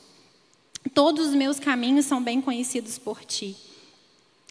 Todos 0.93 1.27
os 1.27 1.33
meus 1.33 1.57
caminhos 1.57 2.05
são 2.05 2.21
bem 2.21 2.41
conhecidos 2.41 2.98
por 2.98 3.24
ti. 3.24 3.55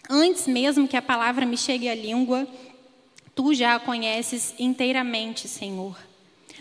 Antes 0.08 0.46
mesmo 0.46 0.88
que 0.88 0.96
a 0.96 1.02
palavra 1.02 1.44
me 1.44 1.58
chegue 1.58 1.86
à 1.86 1.94
língua, 1.94 2.48
tu 3.34 3.52
já 3.52 3.74
a 3.74 3.78
conheces 3.78 4.54
inteiramente, 4.58 5.48
Senhor. 5.48 5.98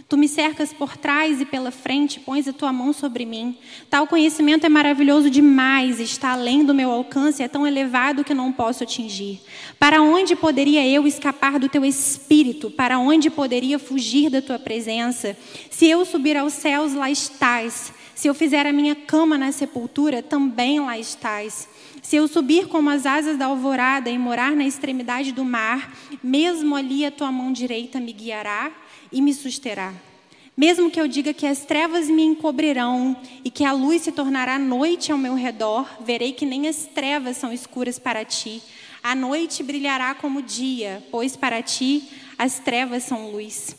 Tu 0.07 0.17
me 0.17 0.27
cercas 0.27 0.73
por 0.73 0.97
trás 0.97 1.41
e 1.41 1.45
pela 1.45 1.71
frente, 1.71 2.19
pões 2.19 2.47
a 2.47 2.53
tua 2.53 2.71
mão 2.71 2.93
sobre 2.93 3.25
mim. 3.25 3.57
Tal 3.89 4.07
conhecimento 4.07 4.65
é 4.65 4.69
maravilhoso 4.69 5.29
demais, 5.29 5.99
está 5.99 6.31
além 6.31 6.63
do 6.63 6.73
meu 6.73 6.89
alcance, 6.91 7.43
é 7.43 7.47
tão 7.47 7.67
elevado 7.67 8.23
que 8.23 8.33
não 8.33 8.51
posso 8.51 8.83
atingir. 8.83 9.41
Para 9.77 10.01
onde 10.01 10.35
poderia 10.35 10.87
eu 10.87 11.05
escapar 11.05 11.59
do 11.59 11.69
teu 11.69 11.85
espírito? 11.85 12.71
Para 12.71 12.97
onde 12.97 13.29
poderia 13.29 13.77
fugir 13.77 14.29
da 14.29 14.41
tua 14.41 14.57
presença? 14.57 15.37
Se 15.69 15.87
eu 15.87 16.05
subir 16.05 16.37
aos 16.37 16.53
céus, 16.53 16.93
lá 16.93 17.09
estás. 17.11 17.93
Se 18.15 18.27
eu 18.27 18.33
fizer 18.33 18.65
a 18.65 18.73
minha 18.73 18.95
cama 18.95 19.37
na 19.37 19.51
sepultura, 19.51 20.21
também 20.21 20.79
lá 20.79 20.97
estás. 20.97 21.69
Se 22.01 22.15
eu 22.15 22.27
subir 22.27 22.67
como 22.67 22.89
as 22.89 23.05
asas 23.05 23.37
da 23.37 23.45
alvorada 23.45 24.09
e 24.09 24.17
morar 24.17 24.55
na 24.55 24.65
extremidade 24.65 25.31
do 25.31 25.45
mar, 25.45 25.95
mesmo 26.23 26.75
ali 26.75 27.05
a 27.05 27.11
tua 27.11 27.31
mão 27.31 27.51
direita 27.51 27.99
me 27.99 28.11
guiará 28.11 28.71
e 29.11 29.21
me 29.21 29.33
susterá. 29.33 29.93
Mesmo 30.55 30.91
que 30.91 30.99
eu 30.99 31.07
diga 31.07 31.33
que 31.33 31.45
as 31.45 31.65
trevas 31.65 32.09
me 32.09 32.21
encobrirão 32.21 33.15
e 33.45 33.49
que 33.49 33.63
a 33.63 33.71
luz 33.71 34.01
se 34.01 34.11
tornará 34.11 34.59
noite 34.59 35.11
ao 35.11 35.17
meu 35.17 35.33
redor, 35.33 35.87
verei 36.01 36.33
que 36.33 36.45
nem 36.45 36.67
as 36.67 36.85
trevas 36.85 37.37
são 37.37 37.53
escuras 37.53 37.97
para 37.97 38.25
ti. 38.25 38.61
A 39.01 39.15
noite 39.15 39.63
brilhará 39.63 40.13
como 40.13 40.41
dia, 40.41 41.01
pois 41.09 41.37
para 41.37 41.61
ti 41.61 42.03
as 42.37 42.59
trevas 42.59 43.03
são 43.03 43.31
luz. 43.31 43.75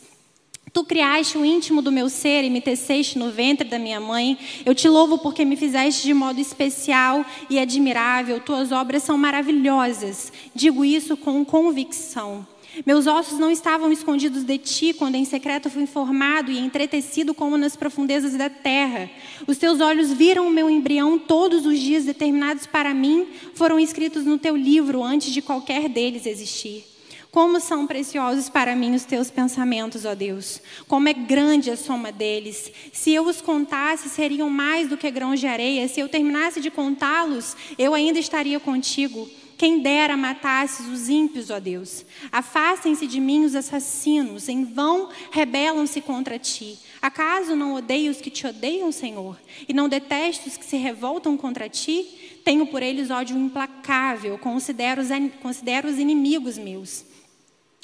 Tu 0.73 0.83
criaste 0.85 1.37
o 1.37 1.45
íntimo 1.45 1.81
do 1.81 1.91
meu 1.91 2.09
ser 2.09 2.45
e 2.45 2.49
me 2.49 2.61
teceste 2.61 3.19
no 3.19 3.29
ventre 3.29 3.67
da 3.67 3.77
minha 3.77 3.99
mãe. 3.99 4.37
Eu 4.65 4.73
te 4.73 4.87
louvo 4.87 5.17
porque 5.17 5.43
me 5.43 5.57
fizeste 5.57 6.03
de 6.03 6.13
modo 6.13 6.39
especial 6.39 7.25
e 7.49 7.59
admirável. 7.59 8.39
Tuas 8.39 8.71
obras 8.71 9.03
são 9.03 9.17
maravilhosas. 9.17 10.31
Digo 10.55 10.85
isso 10.85 11.17
com 11.17 11.43
convicção. 11.43 12.47
Meus 12.85 13.05
ossos 13.05 13.37
não 13.37 13.51
estavam 13.51 13.91
escondidos 13.91 14.43
de 14.43 14.57
ti 14.57 14.93
quando 14.93 15.15
em 15.15 15.25
secreto 15.25 15.69
fui 15.69 15.83
informado 15.83 16.51
e 16.51 16.57
entretecido 16.57 17.33
como 17.33 17.57
nas 17.57 17.75
profundezas 17.75 18.33
da 18.33 18.49
terra. 18.49 19.09
Os 19.45 19.57
teus 19.57 19.81
olhos 19.81 20.11
viram 20.11 20.47
o 20.47 20.51
meu 20.51 20.69
embrião, 20.69 21.19
todos 21.19 21.65
os 21.65 21.77
dias 21.77 22.05
determinados 22.05 22.65
para 22.65 22.93
mim 22.93 23.27
foram 23.55 23.79
escritos 23.79 24.23
no 24.23 24.37
teu 24.37 24.55
livro 24.55 25.03
antes 25.03 25.33
de 25.33 25.41
qualquer 25.41 25.89
deles 25.89 26.25
existir. 26.25 26.85
Como 27.29 27.61
são 27.61 27.87
preciosos 27.87 28.49
para 28.49 28.75
mim 28.75 28.93
os 28.93 29.05
teus 29.05 29.31
pensamentos, 29.31 30.03
ó 30.03 30.13
Deus. 30.13 30.61
Como 30.85 31.07
é 31.07 31.13
grande 31.13 31.71
a 31.71 31.77
soma 31.77 32.11
deles. 32.11 32.69
Se 32.91 33.13
eu 33.13 33.25
os 33.25 33.39
contasse, 33.39 34.09
seriam 34.09 34.49
mais 34.49 34.89
do 34.89 34.97
que 34.97 35.09
grãos 35.09 35.39
de 35.39 35.47
areia. 35.47 35.87
Se 35.87 36.01
eu 36.01 36.09
terminasse 36.09 36.59
de 36.59 36.69
contá-los, 36.69 37.55
eu 37.77 37.93
ainda 37.93 38.19
estaria 38.19 38.59
contigo. 38.59 39.29
Quem 39.61 39.79
dera 39.79 40.17
matasses 40.17 40.87
os 40.87 41.07
ímpios, 41.07 41.51
ó 41.51 41.59
Deus. 41.59 42.03
Afastem-se 42.31 43.05
de 43.05 43.19
mim 43.19 43.45
os 43.45 43.53
assassinos, 43.53 44.49
em 44.49 44.65
vão 44.65 45.09
rebelam-se 45.29 46.01
contra 46.01 46.39
ti. 46.39 46.79
Acaso 46.99 47.55
não 47.55 47.75
odeio 47.75 48.09
os 48.09 48.19
que 48.19 48.31
te 48.31 48.47
odeiam, 48.47 48.91
Senhor? 48.91 49.39
E 49.69 49.71
não 49.71 49.87
detesto 49.87 50.49
os 50.49 50.57
que 50.57 50.65
se 50.65 50.77
revoltam 50.77 51.37
contra 51.37 51.69
ti? 51.69 52.41
Tenho 52.43 52.65
por 52.65 52.81
eles 52.81 53.11
ódio 53.11 53.37
implacável, 53.37 54.35
considero 54.39 54.99
os, 54.99 55.09
considero 55.43 55.87
os 55.87 55.99
inimigos 55.99 56.57
meus. 56.57 57.05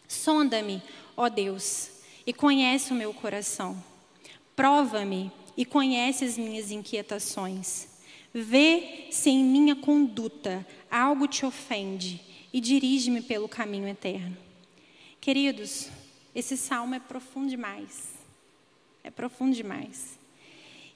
Sonda-me, 0.07 0.81
ó 1.15 1.29
Deus, 1.29 1.91
e 2.25 2.33
conhece 2.33 2.91
o 2.91 2.95
meu 2.95 3.13
coração. 3.13 3.77
Prova-me 4.55 5.31
e 5.55 5.63
conhece 5.63 6.25
as 6.25 6.39
minhas 6.39 6.71
inquietações. 6.71 7.97
Vê 8.33 9.07
se 9.11 9.29
em 9.29 9.43
minha 9.43 9.75
conduta 9.75 10.65
algo 10.89 11.27
te 11.27 11.45
ofende 11.45 12.21
e 12.53 12.59
dirige-me 12.59 13.21
pelo 13.21 13.47
caminho 13.47 13.87
eterno. 13.87 14.37
Queridos, 15.19 15.89
esse 16.33 16.55
salmo 16.55 16.95
é 16.95 16.99
profundo 16.99 17.49
demais. 17.49 18.13
É 19.03 19.09
profundo 19.09 19.55
demais. 19.55 20.17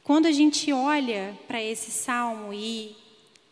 Quando 0.04 0.26
a 0.26 0.32
gente 0.32 0.72
olha 0.74 1.38
para 1.48 1.62
esse 1.62 1.92
salmo 1.92 2.54
e 2.54 2.96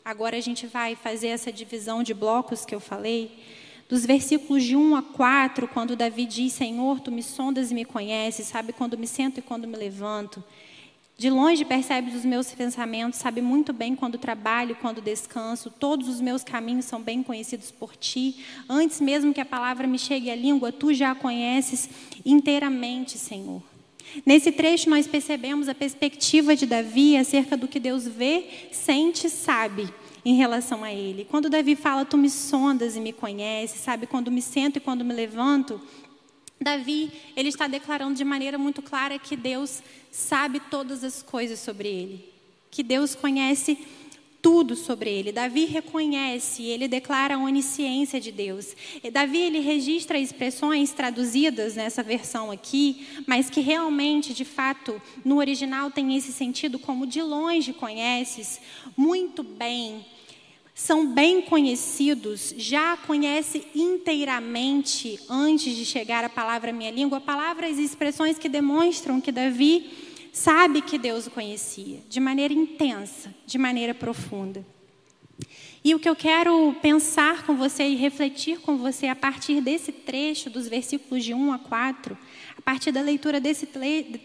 agora 0.03 0.37
a 0.37 0.41
gente 0.41 0.65
vai 0.67 0.95
fazer 0.95 1.27
essa 1.27 1.51
divisão 1.51 2.01
de 2.01 2.13
blocos 2.13 2.65
que 2.65 2.73
eu 2.73 2.79
falei, 2.79 3.39
dos 3.87 4.05
versículos 4.05 4.63
de 4.63 4.75
1 4.75 4.95
a 4.95 5.01
4, 5.01 5.67
quando 5.67 5.95
Davi 5.95 6.25
diz: 6.25 6.53
Senhor, 6.53 6.99
tu 6.99 7.11
me 7.11 7.23
sondas 7.23 7.71
e 7.71 7.73
me 7.73 7.83
conheces, 7.83 8.47
sabe 8.47 8.71
quando 8.71 8.97
me 8.97 9.07
sento 9.07 9.39
e 9.39 9.41
quando 9.41 9.67
me 9.67 9.75
levanto. 9.75 10.43
De 11.19 11.29
longe 11.29 11.65
percebes 11.65 12.15
os 12.15 12.23
meus 12.23 12.49
pensamentos, 12.53 13.19
sabe 13.19 13.41
muito 13.41 13.73
bem 13.73 13.93
quando 13.93 14.17
trabalho, 14.17 14.77
quando 14.79 15.01
descanso. 15.01 15.69
Todos 15.69 16.07
os 16.07 16.21
meus 16.21 16.45
caminhos 16.45 16.85
são 16.85 17.01
bem 17.01 17.21
conhecidos 17.21 17.71
por 17.71 17.93
ti. 17.97 18.37
Antes 18.69 19.01
mesmo 19.01 19.33
que 19.33 19.41
a 19.41 19.45
palavra 19.45 19.85
me 19.85 19.99
chegue 19.99 20.31
à 20.31 20.35
língua, 20.35 20.71
tu 20.71 20.93
já 20.93 21.11
a 21.11 21.15
conheces 21.15 21.89
inteiramente, 22.25 23.17
Senhor. 23.17 23.61
Nesse 24.25 24.49
trecho, 24.49 24.89
nós 24.89 25.07
percebemos 25.07 25.67
a 25.67 25.75
perspectiva 25.75 26.55
de 26.55 26.65
Davi 26.65 27.17
acerca 27.17 27.57
do 27.57 27.67
que 27.67 27.81
Deus 27.81 28.07
vê, 28.07 28.45
sente 28.71 29.27
e 29.27 29.29
sabe 29.29 29.93
em 30.23 30.35
relação 30.35 30.85
a 30.85 30.93
ele. 30.93 31.27
Quando 31.29 31.49
Davi 31.49 31.75
fala, 31.75 32.05
tu 32.05 32.17
me 32.17 32.29
sondas 32.29 32.95
e 32.95 33.01
me 33.01 33.11
conheces, 33.11 33.81
sabe? 33.81 34.07
Quando 34.07 34.31
me 34.31 34.41
sento 34.41 34.77
e 34.77 34.79
quando 34.79 35.03
me 35.03 35.13
levanto, 35.13 35.81
Davi, 36.61 37.11
ele 37.35 37.49
está 37.49 37.67
declarando 37.67 38.15
de 38.15 38.25
maneira 38.25 38.57
muito 38.57 38.81
clara 38.81 39.17
que 39.17 39.35
Deus 39.35 39.81
sabe 40.11 40.59
todas 40.59 41.03
as 41.03 41.21
coisas 41.21 41.59
sobre 41.59 41.87
ele, 41.87 42.33
que 42.69 42.83
Deus 42.83 43.15
conhece 43.15 43.77
tudo 44.41 44.75
sobre 44.75 45.09
ele. 45.09 45.31
Davi 45.31 45.65
reconhece, 45.65 46.63
ele 46.63 46.87
declara 46.87 47.35
a 47.35 47.37
onisciência 47.37 48.19
de 48.19 48.31
Deus. 48.31 48.75
Davi 49.11 49.37
ele 49.37 49.59
registra 49.59 50.19
expressões 50.19 50.91
traduzidas 50.91 51.75
nessa 51.75 52.01
versão 52.03 52.51
aqui, 52.51 53.07
mas 53.27 53.49
que 53.49 53.61
realmente, 53.61 54.33
de 54.33 54.45
fato, 54.45 55.01
no 55.23 55.37
original 55.37 55.91
tem 55.91 56.15
esse 56.15 56.31
sentido 56.31 56.79
como 56.79 57.07
de 57.07 57.21
longe 57.21 57.73
conheces 57.73 58.61
muito 58.97 59.43
bem 59.43 60.05
são 60.79 61.05
bem 61.05 61.41
conhecidos, 61.41 62.53
já 62.57 62.95
conhece 62.95 63.67
inteiramente 63.75 65.19
antes 65.29 65.75
de 65.75 65.83
chegar 65.83 66.23
a 66.23 66.29
palavra 66.29 66.71
minha 66.71 66.89
língua, 66.89 67.19
palavras 67.19 67.77
e 67.77 67.83
expressões 67.83 68.39
que 68.39 68.47
demonstram 68.47 69.19
que 69.19 69.29
Davi 69.29 69.91
sabe 70.31 70.81
que 70.81 70.97
Deus 70.97 71.27
o 71.27 71.31
conhecia, 71.31 71.99
de 72.07 72.21
maneira 72.21 72.53
intensa, 72.53 73.35
de 73.45 73.57
maneira 73.57 73.93
profunda. 73.93 74.65
E 75.83 75.93
o 75.93 75.99
que 75.99 76.07
eu 76.07 76.15
quero 76.15 76.73
pensar 76.81 77.45
com 77.45 77.57
você 77.57 77.83
e 77.83 77.95
refletir 77.95 78.61
com 78.61 78.77
você 78.77 79.07
a 79.07 79.15
partir 79.15 79.59
desse 79.59 79.91
trecho, 79.91 80.49
dos 80.49 80.69
versículos 80.69 81.25
de 81.25 81.33
1 81.33 81.51
a 81.51 81.59
4, 81.59 82.17
a 82.57 82.61
partir 82.61 82.93
da 82.93 83.01
leitura 83.01 83.41
desse, 83.41 83.67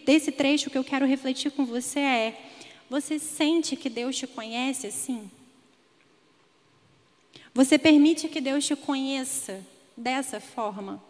desse 0.05 0.31
trecho, 0.31 0.69
o 0.69 0.71
que 0.71 0.77
eu 0.77 0.85
quero 0.85 1.05
refletir 1.05 1.51
com 1.51 1.65
você 1.65 1.99
é: 1.99 2.41
você 2.89 3.19
sente 3.19 3.75
que 3.75 3.89
Deus 3.89 4.15
te 4.15 4.25
conhece 4.25 4.87
assim? 4.87 5.29
Você 7.55 7.79
permite 7.79 8.27
que 8.27 8.41
Deus 8.41 8.65
te 8.65 8.75
conheça 8.75 9.65
dessa 9.95 10.41
forma? 10.41 11.01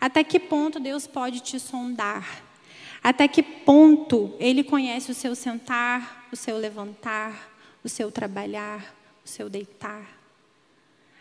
Até 0.00 0.22
que 0.22 0.38
ponto 0.38 0.78
Deus 0.78 1.04
pode 1.04 1.40
te 1.40 1.58
sondar? 1.58 2.44
Até 3.02 3.26
que 3.26 3.42
ponto 3.42 4.36
Ele 4.38 4.62
conhece 4.62 5.10
o 5.10 5.14
seu 5.14 5.34
sentar, 5.34 6.28
o 6.32 6.36
seu 6.36 6.58
levantar, 6.58 7.52
o 7.82 7.88
seu 7.88 8.12
trabalhar, 8.12 8.94
o 9.24 9.28
seu 9.28 9.50
deitar? 9.50 10.16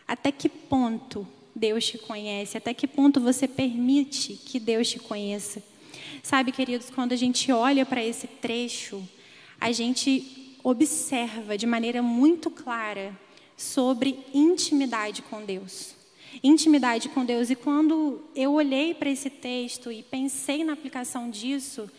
Até 0.07 0.31
que 0.31 0.47
ponto 0.47 1.27
Deus 1.55 1.83
te 1.87 1.97
conhece? 1.97 2.59
Até 2.59 2.75
que 2.75 2.85
ponto 2.85 3.19
você 3.19 3.47
permite 3.47 4.33
que 4.35 4.59
Deus 4.59 4.87
te 4.87 4.99
conheça? 4.99 5.63
Sabe, 6.21 6.51
queridos, 6.51 6.91
quando 6.91 7.13
a 7.13 7.17
gente 7.17 7.51
olha 7.51 7.87
para 7.87 8.03
esse 8.03 8.27
trecho, 8.27 9.03
a 9.59 9.71
gente 9.71 10.59
observa 10.63 11.57
de 11.57 11.65
maneira 11.65 12.03
muito 12.03 12.51
clara 12.51 13.17
sobre 13.61 14.19
intimidade 14.33 15.21
com 15.21 15.45
Deus. 15.45 15.95
Intimidade 16.43 17.09
com 17.09 17.23
Deus. 17.23 17.49
E 17.49 17.55
quando 17.55 18.21
eu 18.35 18.53
olhei 18.53 18.93
para 18.93 19.09
esse 19.09 19.29
texto 19.29 19.91
e 19.91 20.01
pensei 20.01 20.63
na 20.63 20.73
aplicação 20.73 21.29
disso, 21.29 21.89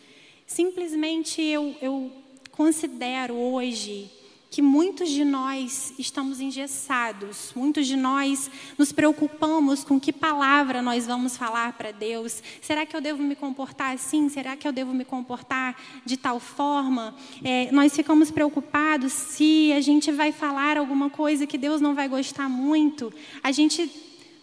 simplesmente 0.47 1.41
eu, 1.41 1.75
eu 1.81 2.11
considero 2.51 3.35
hoje 3.35 4.11
que 4.53 4.61
muitos 4.61 5.09
de 5.09 5.25
nós 5.25 5.95
estamos 5.99 6.39
engessados, 6.39 7.55
muitos 7.57 7.87
de 7.87 7.97
nós 7.97 8.51
nos 8.77 8.93
preocupamos 8.93 9.83
com 9.83 9.99
que 9.99 10.13
palavra 10.13 10.83
nós 10.83 11.07
vamos 11.07 11.39
falar 11.39 11.73
para 11.73 11.91
Deus. 11.91 12.43
Será 12.61 12.85
que 12.85 12.95
eu 12.95 13.01
devo 13.01 13.23
me 13.23 13.35
comportar 13.35 13.95
assim? 13.95 14.29
Será 14.29 14.55
que 14.55 14.69
eu 14.69 14.73
devo 14.73 14.93
me 14.93 15.07
comportar 15.07 15.75
de 16.05 16.19
tal 16.19 16.39
forma? 16.39 17.17
É, 17.43 17.73
nós 17.73 17.97
ficamos 17.97 18.31
preocupados 18.31 19.11
se 19.15 19.73
a 19.73 19.81
gente 19.81 20.13
vai 20.13 20.33
falar 20.33 20.77
alguma 20.77 21.09
coisa 21.09 21.47
que 21.47 21.57
Deus 21.57 21.81
não 21.81 21.95
vai 21.95 22.07
gostar 22.07 22.47
muito. 22.47 23.11
A 23.43 23.53
gente 23.53 23.91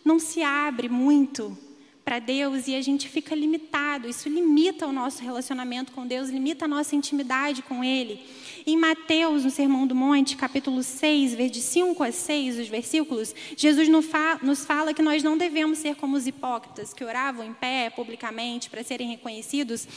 não 0.03 0.17
se 0.17 0.41
abre 0.41 0.89
muito 0.89 1.55
para 2.03 2.17
Deus 2.17 2.67
e 2.67 2.73
a 2.73 2.81
gente 2.81 3.07
fica 3.07 3.35
limitado. 3.35 4.09
Isso 4.09 4.27
limita 4.27 4.87
o 4.87 4.91
nosso 4.91 5.21
relacionamento 5.21 5.91
com 5.91 6.07
Deus, 6.07 6.31
limita 6.31 6.65
a 6.65 6.67
nossa 6.67 6.95
intimidade 6.95 7.61
com 7.61 7.83
Ele. 7.83 8.19
Em 8.65 8.77
Mateus, 8.77 9.43
no 9.43 9.49
Sermão 9.49 9.87
do 9.87 9.95
Monte, 9.95 10.35
capítulo 10.35 10.83
6, 10.83 11.51
de 11.51 11.61
5 11.61 12.03
a 12.03 12.11
6, 12.11 12.59
os 12.59 12.67
versículos, 12.67 13.33
Jesus 13.55 13.87
nos 13.89 14.65
fala 14.65 14.93
que 14.93 15.01
nós 15.01 15.23
não 15.23 15.37
devemos 15.37 15.79
ser 15.79 15.95
como 15.95 16.15
os 16.15 16.27
hipócritas, 16.27 16.93
que 16.93 17.03
oravam 17.03 17.45
em 17.45 17.53
pé 17.53 17.89
publicamente 17.89 18.69
para 18.69 18.83
serem 18.83 19.09
reconhecidos 19.09 19.87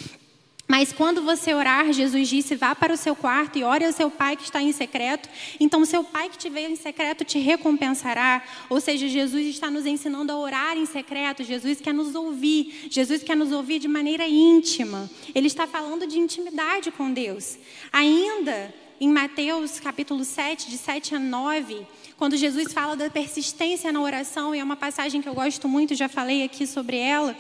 mas 0.73 0.91
quando 0.91 1.21
você 1.21 1.53
orar, 1.53 1.93
Jesus 1.93 2.27
disse: 2.27 2.57
vá 2.57 2.75
para 2.75 2.95
o 2.95 2.97
seu 2.97 3.15
quarto 3.15 3.59
e 3.59 3.63
ore 3.63 3.85
ao 3.85 3.93
seu 3.93 4.11
pai 4.11 4.39
que 4.39 4.45
está 4.45 4.63
em 4.63 4.73
secreto. 4.73 5.29
Então, 5.61 5.85
seu 5.85 6.03
pai 6.03 6.31
que 6.31 6.39
te 6.39 6.49
veio 6.49 6.71
em 6.71 6.77
secreto 6.77 7.27
te 7.27 7.39
recompensará. 7.39 8.43
Ou 8.71 8.81
seja, 8.81 9.07
Jesus 9.07 9.49
está 9.49 9.71
nos 9.71 9.85
ensinando 9.85 10.33
a 10.33 10.39
orar 10.39 10.79
em 10.79 10.87
secreto. 10.87 11.45
Jesus 11.45 11.79
quer 11.79 11.93
nos 11.93 12.15
ouvir. 12.15 12.89
Jesus 12.91 13.23
quer 13.23 13.37
nos 13.37 13.53
ouvir 13.53 13.81
de 13.81 13.87
maneira 13.87 14.27
íntima. 14.27 15.11
Ele 15.35 15.47
está 15.47 15.67
falando 15.67 16.07
de 16.07 16.19
intimidade 16.19 16.91
com 16.91 17.13
Deus. 17.13 17.59
Ainda 17.93 18.75
em 18.99 19.09
Mateus 19.09 19.79
capítulo 19.79 20.25
7, 20.25 20.71
de 20.71 20.79
7 20.79 21.17
a 21.17 21.19
9, 21.19 21.87
quando 22.17 22.35
Jesus 22.35 22.73
fala 22.73 22.97
da 22.97 23.11
persistência 23.11 23.93
na 23.93 24.01
oração, 24.01 24.55
e 24.55 24.61
é 24.61 24.65
uma 24.65 24.77
passagem 24.77 25.21
que 25.21 25.29
eu 25.29 25.35
gosto 25.35 25.69
muito, 25.69 25.95
já 25.95 26.09
falei 26.09 26.45
aqui 26.45 26.67
sobre 26.67 26.97
ela. 26.97 27.37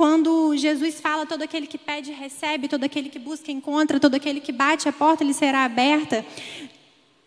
Quando 0.00 0.56
Jesus 0.56 0.98
fala, 0.98 1.26
todo 1.26 1.42
aquele 1.42 1.66
que 1.66 1.76
pede, 1.76 2.10
recebe, 2.10 2.68
todo 2.68 2.84
aquele 2.84 3.10
que 3.10 3.18
busca, 3.18 3.52
encontra, 3.52 4.00
todo 4.00 4.14
aquele 4.14 4.40
que 4.40 4.50
bate, 4.50 4.88
a 4.88 4.92
porta 4.94 5.22
lhe 5.22 5.34
será 5.34 5.62
aberta. 5.62 6.24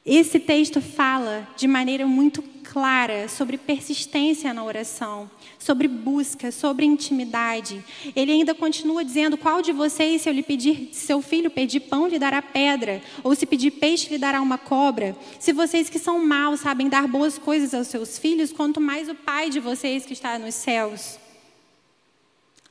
Esse 0.03 0.39
texto 0.39 0.81
fala 0.81 1.47
de 1.55 1.67
maneira 1.67 2.07
muito 2.07 2.41
clara 2.41 3.27
sobre 3.29 3.59
persistência 3.59 4.55
na 4.55 4.63
oração, 4.63 5.29
sobre 5.59 5.87
busca, 5.87 6.51
sobre 6.51 6.83
intimidade. 6.83 7.85
Ele 8.15 8.31
ainda 8.31 8.55
continua 8.55 9.05
dizendo: 9.05 9.37
Qual 9.37 9.61
de 9.61 9.71
vocês, 9.71 10.23
se 10.23 10.29
eu 10.29 10.33
lhe 10.33 10.41
pedir, 10.41 10.89
se 10.93 11.05
seu 11.05 11.21
filho 11.21 11.51
pedir 11.51 11.81
pão, 11.81 12.07
lhe 12.07 12.17
dará 12.17 12.41
pedra? 12.41 13.03
Ou 13.23 13.35
se 13.35 13.45
pedir 13.45 13.69
peixe, 13.69 14.09
lhe 14.09 14.17
dará 14.17 14.41
uma 14.41 14.57
cobra? 14.57 15.15
Se 15.39 15.53
vocês 15.53 15.91
que 15.91 15.99
são 15.99 16.25
maus 16.25 16.61
sabem 16.61 16.89
dar 16.89 17.07
boas 17.07 17.37
coisas 17.37 17.71
aos 17.75 17.85
seus 17.85 18.17
filhos, 18.17 18.51
quanto 18.51 18.81
mais 18.81 19.07
o 19.09 19.13
Pai 19.13 19.51
de 19.51 19.59
vocês 19.59 20.07
que 20.07 20.13
está 20.13 20.39
nos 20.39 20.55
céus. 20.55 21.21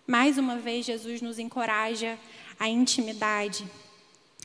Mais 0.06 0.36
uma 0.36 0.56
vez, 0.56 0.84
Jesus 0.84 1.22
nos 1.22 1.38
encoraja 1.38 2.18
à 2.58 2.68
intimidade. 2.68 3.64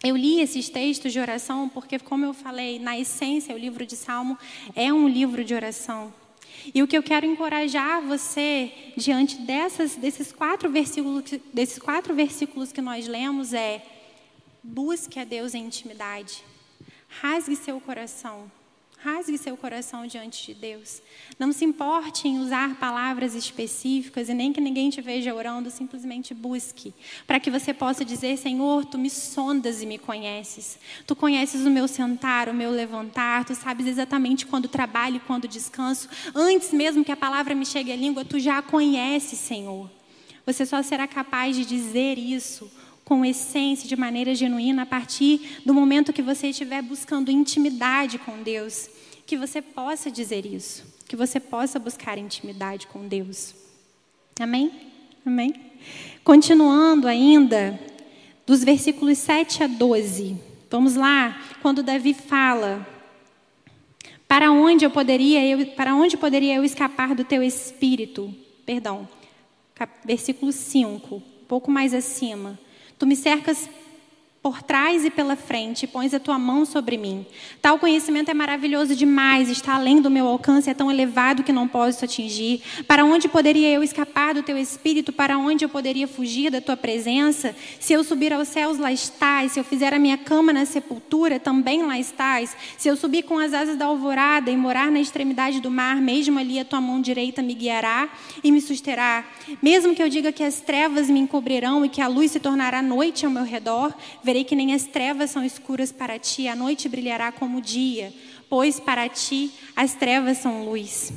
Eu 0.03 0.15
li 0.15 0.39
esses 0.39 0.69
textos 0.69 1.11
de 1.11 1.19
oração 1.19 1.67
porque, 1.67 1.97
como 1.97 2.23
eu 2.23 2.33
falei, 2.33 2.77
na 2.77 2.97
essência, 2.97 3.55
o 3.55 3.57
livro 3.57 3.85
de 3.85 3.95
Salmo 3.95 4.37
é 4.75 4.93
um 4.93 5.07
livro 5.07 5.43
de 5.43 5.55
oração. 5.55 6.13
E 6.73 6.83
o 6.83 6.87
que 6.87 6.97
eu 6.97 7.01
quero 7.01 7.25
encorajar 7.25 8.01
você 8.01 8.71
diante 8.95 9.37
dessas, 9.41 9.95
desses, 9.95 10.31
quatro 10.31 10.69
versículos, 10.69 11.23
desses 11.53 11.79
quatro 11.79 12.13
versículos 12.13 12.71
que 12.71 12.81
nós 12.81 13.07
lemos 13.07 13.53
é: 13.53 13.83
busque 14.63 15.19
a 15.19 15.23
Deus 15.23 15.55
em 15.55 15.65
intimidade, 15.65 16.43
rasgue 17.21 17.55
seu 17.55 17.79
coração, 17.79 18.51
Rasgue 18.99 19.38
seu 19.38 19.55
coração 19.55 20.07
diante 20.07 20.47
de 20.47 20.60
Deus. 20.60 21.03
Não 21.38 21.51
se 21.51 21.63
importe 21.63 22.27
em 22.27 22.39
usar 22.39 22.79
palavras 22.79 23.36
específicas 23.36 24.27
e 24.27 24.33
nem 24.33 24.51
que 24.51 24.60
ninguém 24.60 24.89
te 24.89 25.01
veja 25.01 25.36
orando, 25.36 25.69
simplesmente 25.69 26.33
busque. 26.33 26.95
Para 27.27 27.39
que 27.39 27.51
você 27.51 27.75
possa 27.75 28.03
dizer: 28.03 28.36
Senhor, 28.38 28.86
tu 28.86 28.97
me 28.97 29.10
sondas 29.10 29.83
e 29.83 29.86
me 29.86 29.99
conheces. 29.99 30.79
Tu 31.05 31.15
conheces 31.15 31.63
o 31.63 31.69
meu 31.69 31.88
sentar, 31.88 32.49
o 32.49 32.55
meu 32.55 32.71
levantar. 32.71 33.45
Tu 33.45 33.53
sabes 33.53 33.86
exatamente 33.86 34.47
quando 34.47 34.67
trabalho 34.67 35.17
e 35.17 35.21
quando 35.21 35.47
descanso. 35.47 36.10
Antes 36.33 36.73
mesmo 36.73 37.05
que 37.05 37.12
a 37.12 37.17
palavra 37.17 37.53
me 37.53 37.67
chegue 37.67 37.91
à 37.91 37.95
língua, 37.95 38.25
tu 38.25 38.39
já 38.39 38.57
a 38.57 38.63
conheces, 38.63 39.38
Senhor. 39.38 39.91
Você 40.43 40.65
só 40.65 40.81
será 40.81 41.07
capaz 41.07 41.55
de 41.55 41.65
dizer 41.65 42.17
isso 42.17 42.71
com 43.07 43.23
essência, 43.23 43.87
de 43.87 43.95
maneira 43.95 44.35
genuína, 44.35 44.81
a 44.81 44.85
partir 44.85 45.61
do 45.65 45.73
momento 45.73 46.11
que 46.11 46.21
você 46.21 46.47
estiver 46.49 46.81
buscando 46.81 47.31
intimidade 47.31 48.19
com 48.19 48.43
Deus, 48.43 48.89
que 49.25 49.37
você 49.37 49.61
possa 49.61 50.11
dizer 50.11 50.45
isso, 50.45 50.83
que 51.07 51.15
você 51.15 51.39
possa 51.39 51.79
buscar 51.79 52.17
intimidade 52.17 52.85
com 52.87 53.07
Deus. 53.07 53.55
Amém? 54.37 54.73
Amém? 55.25 55.53
Continuando 56.21 57.07
ainda, 57.07 57.79
dos 58.45 58.61
versículos 58.61 59.17
7 59.19 59.63
a 59.63 59.67
12. 59.67 60.37
Vamos 60.69 60.95
lá, 60.95 61.41
quando 61.61 61.81
Davi 61.81 62.13
fala: 62.13 62.85
Para 64.27 64.51
onde 64.51 64.83
eu 64.83 64.91
poderia 64.91 65.45
eu, 65.45 65.65
para 65.67 65.95
onde 65.95 66.17
poderia 66.17 66.55
eu 66.55 66.63
escapar 66.65 67.15
do 67.15 67.23
teu 67.23 67.41
espírito? 67.41 68.35
Perdão. 68.65 69.07
Versículo 70.03 70.51
5, 70.51 71.15
um 71.15 71.21
pouco 71.47 71.71
mais 71.71 71.93
acima. 71.93 72.59
Tu 72.97 73.05
me 73.05 73.15
cercas 73.15 73.69
por 74.47 74.63
trás 74.63 75.03
e 75.03 75.10
pela 75.10 75.36
frente, 75.36 75.83
e 75.83 75.88
pões 75.88 76.13
a 76.13 76.21
tua 76.21 76.39
mão 76.39 76.63
sobre 76.63 76.95
mim. 76.95 77.25
Tal 77.62 77.77
conhecimento 77.77 78.31
é 78.31 78.33
maravilhoso 78.33 78.95
demais, 78.95 79.49
está 79.49 79.75
além 79.75 79.99
do 79.99 80.10
meu 80.10 80.25
alcance, 80.25 80.69
é 80.69 80.73
tão 80.73 80.89
elevado 80.89 81.43
que 81.43 81.51
não 81.51 81.67
posso 81.67 82.05
atingir. 82.05 82.62
Para 82.88 83.03
onde 83.03 83.27
poderia 83.27 83.69
eu 83.69 83.83
escapar 83.83 84.33
do 84.33 84.41
teu 84.41 84.57
espírito? 84.57 85.12
Para 85.12 85.38
onde 85.38 85.65
eu 85.65 85.69
poderia 85.69 86.07
fugir 86.07 86.49
da 86.49 86.62
tua 86.62 86.77
presença? 86.77 87.53
Se 87.77 87.91
eu 87.91 88.05
subir 88.05 88.31
aos 88.31 88.47
céus, 88.47 88.77
lá 88.77 88.89
estás. 88.89 89.51
Se 89.51 89.60
eu 89.60 89.65
fizer 89.65 89.93
a 89.93 89.99
minha 89.99 90.17
cama 90.17 90.53
na 90.53 90.63
sepultura, 90.65 91.41
também 91.41 91.83
lá 91.83 91.99
estás. 91.99 92.55
Se 92.77 92.88
eu 92.88 92.95
subir 92.95 93.23
com 93.23 93.38
as 93.38 93.53
asas 93.53 93.75
da 93.75 93.88
alvorada 93.88 94.49
e 94.49 94.55
morar 94.55 94.89
na 94.89 95.01
extremidade 95.01 95.60
do 95.60 95.69
mar, 95.69 95.97
mesmo 95.97 96.39
ali 96.39 96.57
a 96.57 96.63
tua 96.63 96.79
mão 96.79 97.01
direita 97.01 97.41
me 97.41 97.53
guiará 97.53 98.07
e 98.41 98.49
me 98.49 98.62
susterá. 98.62 99.25
Mesmo 99.62 99.93
que 99.93 100.01
eu 100.01 100.07
diga 100.07 100.31
que 100.31 100.43
as 100.43 100.62
trevas 100.62 101.10
me 101.10 101.19
encobrirão 101.19 101.83
e 101.83 101.89
que 101.89 102.01
a 102.01 102.07
luz 102.07 102.31
se 102.31 102.39
tornará 102.39 102.81
noite 102.81 103.25
ao 103.25 103.31
meu 103.31 103.43
redor, 103.43 103.93
verei 104.23 104.37
Verei 104.38 104.45
que 104.45 104.56
nem 104.56 104.71
as 104.76 104.84
trevas 104.84 105.32
são 105.32 105.43
escuras 105.43 105.91
para 105.91 106.19
ti, 106.19 106.47
a 106.47 106.56
noite 106.56 106.88
brilhará 106.88 107.32
como 107.32 107.58
o 107.58 107.62
dia, 107.62 108.13
pois 108.47 108.80
para 108.80 109.10
ti 109.10 109.50
as 109.76 109.95
trevas 109.95 110.38
são 110.38 110.63
luz. 110.63 111.12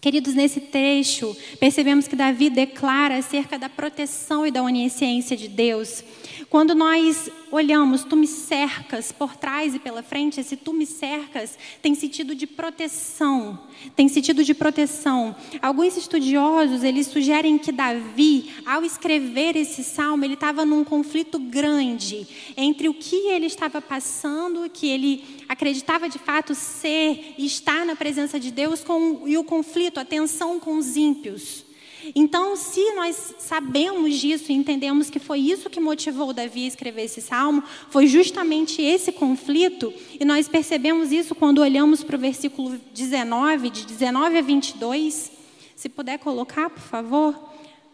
Queridos, 0.00 0.32
nesse 0.32 0.60
trecho, 0.60 1.36
percebemos 1.58 2.06
que 2.06 2.14
Davi 2.14 2.48
declara 2.48 3.16
acerca 3.16 3.58
da 3.58 3.68
proteção 3.68 4.46
e 4.46 4.52
da 4.52 4.62
onisciência 4.62 5.36
de 5.36 5.48
Deus. 5.48 6.04
Quando 6.48 6.72
nós 6.72 7.28
olhamos, 7.56 8.04
tu 8.04 8.16
me 8.16 8.26
cercas 8.26 9.10
por 9.10 9.36
trás 9.36 9.74
e 9.74 9.78
pela 9.78 10.02
frente, 10.02 10.40
esse 10.40 10.56
tu 10.56 10.72
me 10.72 10.86
cercas 10.86 11.58
tem 11.82 11.94
sentido 11.94 12.34
de 12.34 12.46
proteção, 12.46 13.58
tem 13.94 14.08
sentido 14.08 14.44
de 14.44 14.54
proteção. 14.54 15.34
Alguns 15.60 15.96
estudiosos, 15.96 16.82
eles 16.82 17.08
sugerem 17.08 17.58
que 17.58 17.72
Davi, 17.72 18.52
ao 18.64 18.84
escrever 18.84 19.56
esse 19.56 19.82
salmo, 19.82 20.24
ele 20.24 20.34
estava 20.34 20.64
num 20.64 20.84
conflito 20.84 21.38
grande 21.38 22.26
entre 22.56 22.88
o 22.88 22.94
que 22.94 23.28
ele 23.28 23.46
estava 23.46 23.82
passando, 23.82 24.70
que 24.70 24.88
ele 24.88 25.24
acreditava 25.48 26.08
de 26.08 26.18
fato 26.18 26.54
ser 26.54 27.34
e 27.36 27.44
estar 27.44 27.84
na 27.84 27.96
presença 27.96 28.38
de 28.38 28.50
Deus, 28.50 28.84
com, 28.84 29.22
e 29.26 29.36
o 29.36 29.44
conflito, 29.44 29.98
a 29.98 30.04
tensão 30.04 30.60
com 30.60 30.78
os 30.78 30.96
ímpios. 30.96 31.65
Então, 32.14 32.56
se 32.56 32.94
nós 32.94 33.34
sabemos 33.38 34.14
disso 34.14 34.52
e 34.52 34.54
entendemos 34.54 35.10
que 35.10 35.18
foi 35.18 35.40
isso 35.40 35.70
que 35.70 35.80
motivou 35.80 36.32
Davi 36.32 36.64
a 36.64 36.68
escrever 36.68 37.04
esse 37.04 37.20
salmo, 37.20 37.62
foi 37.90 38.06
justamente 38.06 38.80
esse 38.80 39.12
conflito, 39.12 39.92
e 40.18 40.24
nós 40.24 40.48
percebemos 40.48 41.12
isso 41.12 41.34
quando 41.34 41.58
olhamos 41.60 42.04
para 42.04 42.16
o 42.16 42.18
versículo 42.18 42.78
19, 42.94 43.70
de 43.70 43.86
19 43.86 44.38
a 44.38 44.42
22. 44.42 45.32
Se 45.74 45.88
puder 45.88 46.18
colocar, 46.18 46.70
por 46.70 46.82
favor, 46.82 47.34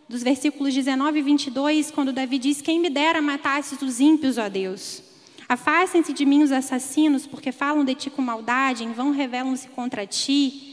dos 0.09 0.23
versículos 0.23 0.75
19 0.75 1.19
e 1.19 1.23
22, 1.23 1.91
quando 1.91 2.13
Davi 2.13 2.39
diz: 2.39 2.61
Quem 2.61 2.79
me 2.79 2.91
dera 2.91 3.23
matasse 3.23 3.83
os 3.83 3.99
ímpios, 3.99 4.39
ó 4.39 4.49
Deus. 4.49 5.03
Afastem-se 5.49 6.13
de 6.13 6.25
mim 6.25 6.43
os 6.43 6.53
assassinos, 6.53 7.27
porque 7.27 7.53
falam 7.53 7.85
de 7.85 7.95
ti 7.95 8.09
com 8.09 8.23
maldade, 8.23 8.85
em 8.85 8.93
vão 8.93 9.11
revelam-se 9.11 9.69
contra 9.69 10.07
ti. 10.07 10.72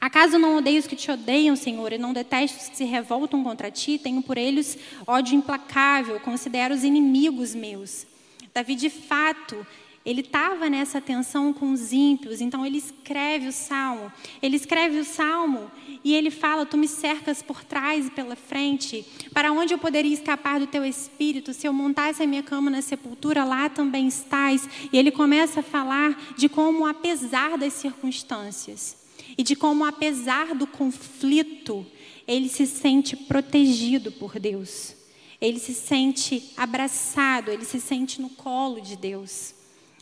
Acaso 0.00 0.38
não 0.38 0.56
odeio 0.56 0.78
os 0.78 0.86
que 0.86 0.94
te 0.94 1.10
odeiam, 1.10 1.56
Senhor, 1.56 1.92
e 1.92 1.98
não 1.98 2.12
detesto 2.12 2.58
os 2.58 2.68
que 2.68 2.76
se 2.76 2.84
revoltam 2.84 3.42
contra 3.42 3.70
ti? 3.70 3.98
Tenho 3.98 4.22
por 4.22 4.38
eles 4.38 4.78
ódio 5.06 5.36
implacável, 5.36 6.20
considero 6.20 6.74
os 6.74 6.84
inimigos 6.84 7.54
meus. 7.54 8.06
Davi, 8.54 8.74
de 8.74 8.90
fato, 8.90 9.66
ele 10.08 10.22
estava 10.22 10.70
nessa 10.70 11.02
tensão 11.02 11.52
com 11.52 11.70
os 11.70 11.92
ímpios, 11.92 12.40
então 12.40 12.64
ele 12.64 12.78
escreve 12.78 13.48
o 13.48 13.52
salmo. 13.52 14.10
Ele 14.40 14.56
escreve 14.56 15.00
o 15.00 15.04
salmo 15.04 15.70
e 16.02 16.14
ele 16.14 16.30
fala: 16.30 16.64
Tu 16.64 16.78
me 16.78 16.88
cercas 16.88 17.42
por 17.42 17.62
trás 17.62 18.06
e 18.06 18.10
pela 18.10 18.34
frente. 18.34 19.04
Para 19.34 19.52
onde 19.52 19.74
eu 19.74 19.78
poderia 19.78 20.14
escapar 20.14 20.60
do 20.60 20.66
teu 20.66 20.82
espírito? 20.84 21.52
Se 21.52 21.66
eu 21.66 21.74
montasse 21.74 22.22
a 22.22 22.26
minha 22.26 22.42
cama 22.42 22.70
na 22.70 22.80
sepultura, 22.80 23.44
lá 23.44 23.68
também 23.68 24.08
estás. 24.08 24.66
E 24.90 24.96
ele 24.96 25.10
começa 25.10 25.60
a 25.60 25.62
falar 25.62 26.18
de 26.38 26.48
como, 26.48 26.86
apesar 26.86 27.58
das 27.58 27.74
circunstâncias, 27.74 28.96
e 29.38 29.44
de 29.44 29.54
como, 29.54 29.84
apesar 29.84 30.52
do 30.52 30.66
conflito, 30.66 31.86
ele 32.26 32.48
se 32.48 32.66
sente 32.66 33.14
protegido 33.14 34.10
por 34.10 34.40
Deus. 34.40 34.96
Ele 35.40 35.60
se 35.60 35.72
sente 35.72 36.52
abraçado, 36.56 37.52
ele 37.52 37.64
se 37.64 37.80
sente 37.80 38.20
no 38.20 38.28
colo 38.30 38.80
de 38.80 38.96
Deus. 38.96 39.54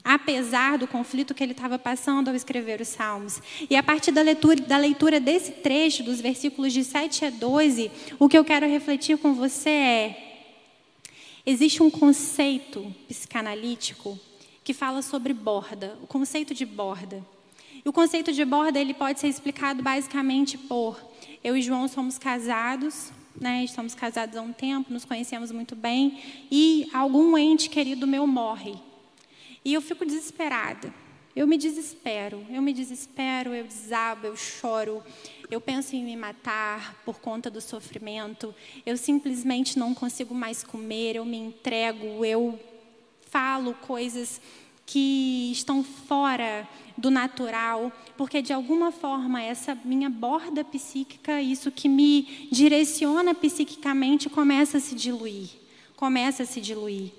Apesar 0.02 0.78
do 0.78 0.88
conflito 0.88 1.34
que 1.34 1.42
ele 1.42 1.52
estava 1.52 1.78
passando 1.78 2.28
ao 2.28 2.34
escrever 2.34 2.80
os 2.80 2.88
Salmos. 2.88 3.42
E 3.68 3.76
a 3.76 3.82
partir 3.82 4.10
da 4.10 4.22
leitura, 4.22 4.56
da 4.56 4.78
leitura 4.78 5.20
desse 5.20 5.52
trecho, 5.52 6.02
dos 6.02 6.20
versículos 6.20 6.72
de 6.72 6.82
7 6.82 7.26
a 7.26 7.30
12, 7.30 7.90
o 8.18 8.28
que 8.30 8.38
eu 8.38 8.44
quero 8.44 8.66
refletir 8.66 9.18
com 9.18 9.34
você 9.34 9.68
é: 9.68 10.52
existe 11.44 11.82
um 11.82 11.90
conceito 11.90 12.94
psicanalítico 13.06 14.18
que 14.64 14.72
fala 14.72 15.02
sobre 15.02 15.34
borda, 15.34 15.98
o 16.02 16.06
conceito 16.06 16.54
de 16.54 16.64
borda. 16.64 17.22
E 17.86 17.88
o 17.88 17.92
conceito 17.92 18.32
de 18.32 18.44
borda 18.44 18.80
ele 18.80 18.92
pode 18.92 19.20
ser 19.20 19.28
explicado 19.28 19.80
basicamente 19.80 20.58
por 20.58 21.00
eu 21.44 21.56
e 21.56 21.62
João 21.62 21.86
somos 21.86 22.18
casados, 22.18 23.12
né? 23.40 23.62
Estamos 23.62 23.94
casados 23.94 24.36
há 24.36 24.42
um 24.42 24.52
tempo, 24.52 24.92
nos 24.92 25.04
conhecemos 25.04 25.52
muito 25.52 25.76
bem 25.76 26.20
e 26.50 26.90
algum 26.92 27.38
ente 27.38 27.70
querido 27.70 28.04
meu 28.04 28.26
morre. 28.26 28.74
E 29.64 29.72
eu 29.72 29.80
fico 29.80 30.04
desesperada. 30.04 30.92
Eu 31.36 31.46
me 31.46 31.56
desespero, 31.56 32.44
eu 32.50 32.60
me 32.60 32.72
desespero, 32.72 33.54
eu 33.54 33.62
desabo, 33.62 34.26
eu 34.26 34.36
choro, 34.36 35.00
eu 35.48 35.60
penso 35.60 35.94
em 35.94 36.02
me 36.02 36.16
matar 36.16 37.00
por 37.04 37.20
conta 37.20 37.48
do 37.48 37.60
sofrimento, 37.60 38.52
eu 38.84 38.96
simplesmente 38.96 39.78
não 39.78 39.94
consigo 39.94 40.34
mais 40.34 40.64
comer, 40.64 41.14
eu 41.14 41.24
me 41.24 41.36
entrego, 41.36 42.24
eu 42.24 42.58
falo 43.30 43.74
coisas 43.74 44.40
que 44.86 45.50
estão 45.52 45.82
fora 45.82 46.66
do 46.96 47.10
natural, 47.10 47.92
porque 48.16 48.40
de 48.40 48.52
alguma 48.52 48.90
forma 48.90 49.42
essa 49.42 49.76
minha 49.84 50.08
borda 50.08 50.64
psíquica, 50.64 51.42
isso 51.42 51.70
que 51.70 51.88
me 51.88 52.48
direciona 52.50 53.34
psiquicamente, 53.34 54.30
começa 54.30 54.78
a 54.78 54.80
se 54.80 54.94
diluir. 54.94 55.50
Começa 55.96 56.44
a 56.44 56.46
se 56.46 56.60
diluir. 56.60 57.10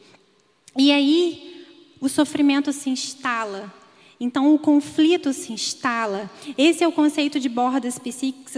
E 0.75 0.91
aí 0.91 1.65
o 1.99 2.07
sofrimento 2.07 2.71
se 2.71 2.89
instala. 2.89 3.71
Então 4.19 4.53
o 4.53 4.57
conflito 4.57 5.31
se 5.33 5.53
instala. 5.53 6.29
Esse 6.57 6.83
é 6.83 6.87
o 6.87 6.91
conceito 6.91 7.39
de 7.39 7.49
bordas 7.49 7.99
psíquicas, 7.99 8.53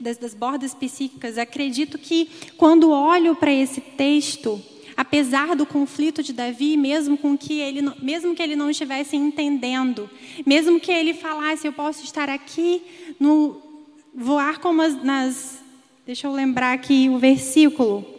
das 0.00 0.34
bordas 0.34 0.74
psíquicas. 0.74 1.38
Acredito 1.38 1.96
que 1.96 2.28
quando 2.56 2.90
olho 2.90 3.34
para 3.34 3.52
esse 3.52 3.80
texto, 3.80 4.60
apesar 4.98 5.54
do 5.54 5.64
conflito 5.64 6.24
de 6.24 6.32
Davi, 6.32 6.76
mesmo 6.76 7.16
com 7.16 7.38
que 7.38 7.60
ele, 7.60 7.88
mesmo 8.02 8.34
que 8.34 8.42
ele 8.42 8.56
não 8.56 8.68
estivesse 8.68 9.14
entendendo, 9.14 10.10
mesmo 10.44 10.80
que 10.80 10.90
ele 10.90 11.14
falasse, 11.14 11.68
eu 11.68 11.72
posso 11.72 12.02
estar 12.02 12.28
aqui 12.28 12.82
no 13.20 13.62
voar 14.12 14.58
como 14.58 14.82
as, 14.82 15.00
nas, 15.00 15.62
deixa 16.04 16.26
eu 16.26 16.32
lembrar 16.32 16.72
aqui 16.72 17.08
o 17.08 17.16
versículo. 17.16 18.17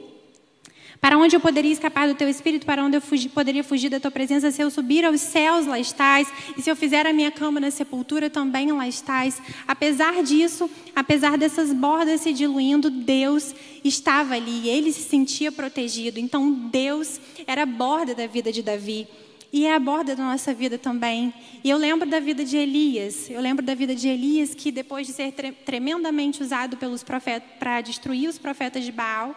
Para 1.01 1.17
onde 1.17 1.33
eu 1.33 1.39
poderia 1.39 1.71
escapar 1.71 2.09
do 2.09 2.15
teu 2.15 2.27
espírito? 2.27 2.65
Para 2.65 2.83
onde 2.83 2.97
eu 2.97 3.01
poderia 3.33 3.63
fugir 3.63 3.89
da 3.89 4.01
tua 4.01 4.11
presença? 4.11 4.51
Se 4.51 4.61
eu 4.61 4.69
subir 4.69 5.05
aos 5.05 5.21
céus, 5.21 5.65
lá 5.65 5.79
estás. 5.79 6.27
E 6.57 6.61
se 6.61 6.69
eu 6.69 6.75
fizer 6.75 7.07
a 7.07 7.13
minha 7.13 7.31
cama 7.31 7.59
na 7.59 7.71
sepultura, 7.71 8.29
também 8.29 8.69
lá 8.73 8.85
estás. 8.85 9.41
Apesar 9.65 10.21
disso, 10.23 10.69
apesar 10.93 11.37
dessas 11.37 11.71
bordas 11.71 12.21
se 12.21 12.33
diluindo, 12.33 12.89
Deus 12.89 13.55
estava 13.83 14.35
ali. 14.35 14.63
E 14.65 14.69
ele 14.69 14.91
se 14.91 15.03
sentia 15.03 15.53
protegido. 15.53 16.19
Então, 16.19 16.51
Deus 16.51 17.19
era 17.47 17.63
a 17.63 17.65
borda 17.65 18.13
da 18.13 18.27
vida 18.27 18.51
de 18.51 18.61
Davi. 18.61 19.07
E 19.53 19.65
é 19.65 19.73
a 19.73 19.79
borda 19.79 20.17
da 20.17 20.23
nossa 20.23 20.53
vida 20.53 20.77
também. 20.77 21.33
E 21.63 21.69
eu 21.69 21.77
lembro 21.77 22.09
da 22.09 22.19
vida 22.19 22.43
de 22.43 22.57
Elias. 22.57 23.29
Eu 23.29 23.39
lembro 23.39 23.65
da 23.65 23.73
vida 23.73 23.95
de 23.95 24.09
Elias, 24.09 24.53
que 24.53 24.69
depois 24.69 25.07
de 25.07 25.13
ser 25.13 25.31
tremendamente 25.65 26.43
usado 26.43 26.75
pelos 26.75 27.03
profetas 27.03 27.49
para 27.57 27.79
destruir 27.79 28.27
os 28.27 28.37
profetas 28.37 28.83
de 28.83 28.91
Baal 28.91 29.33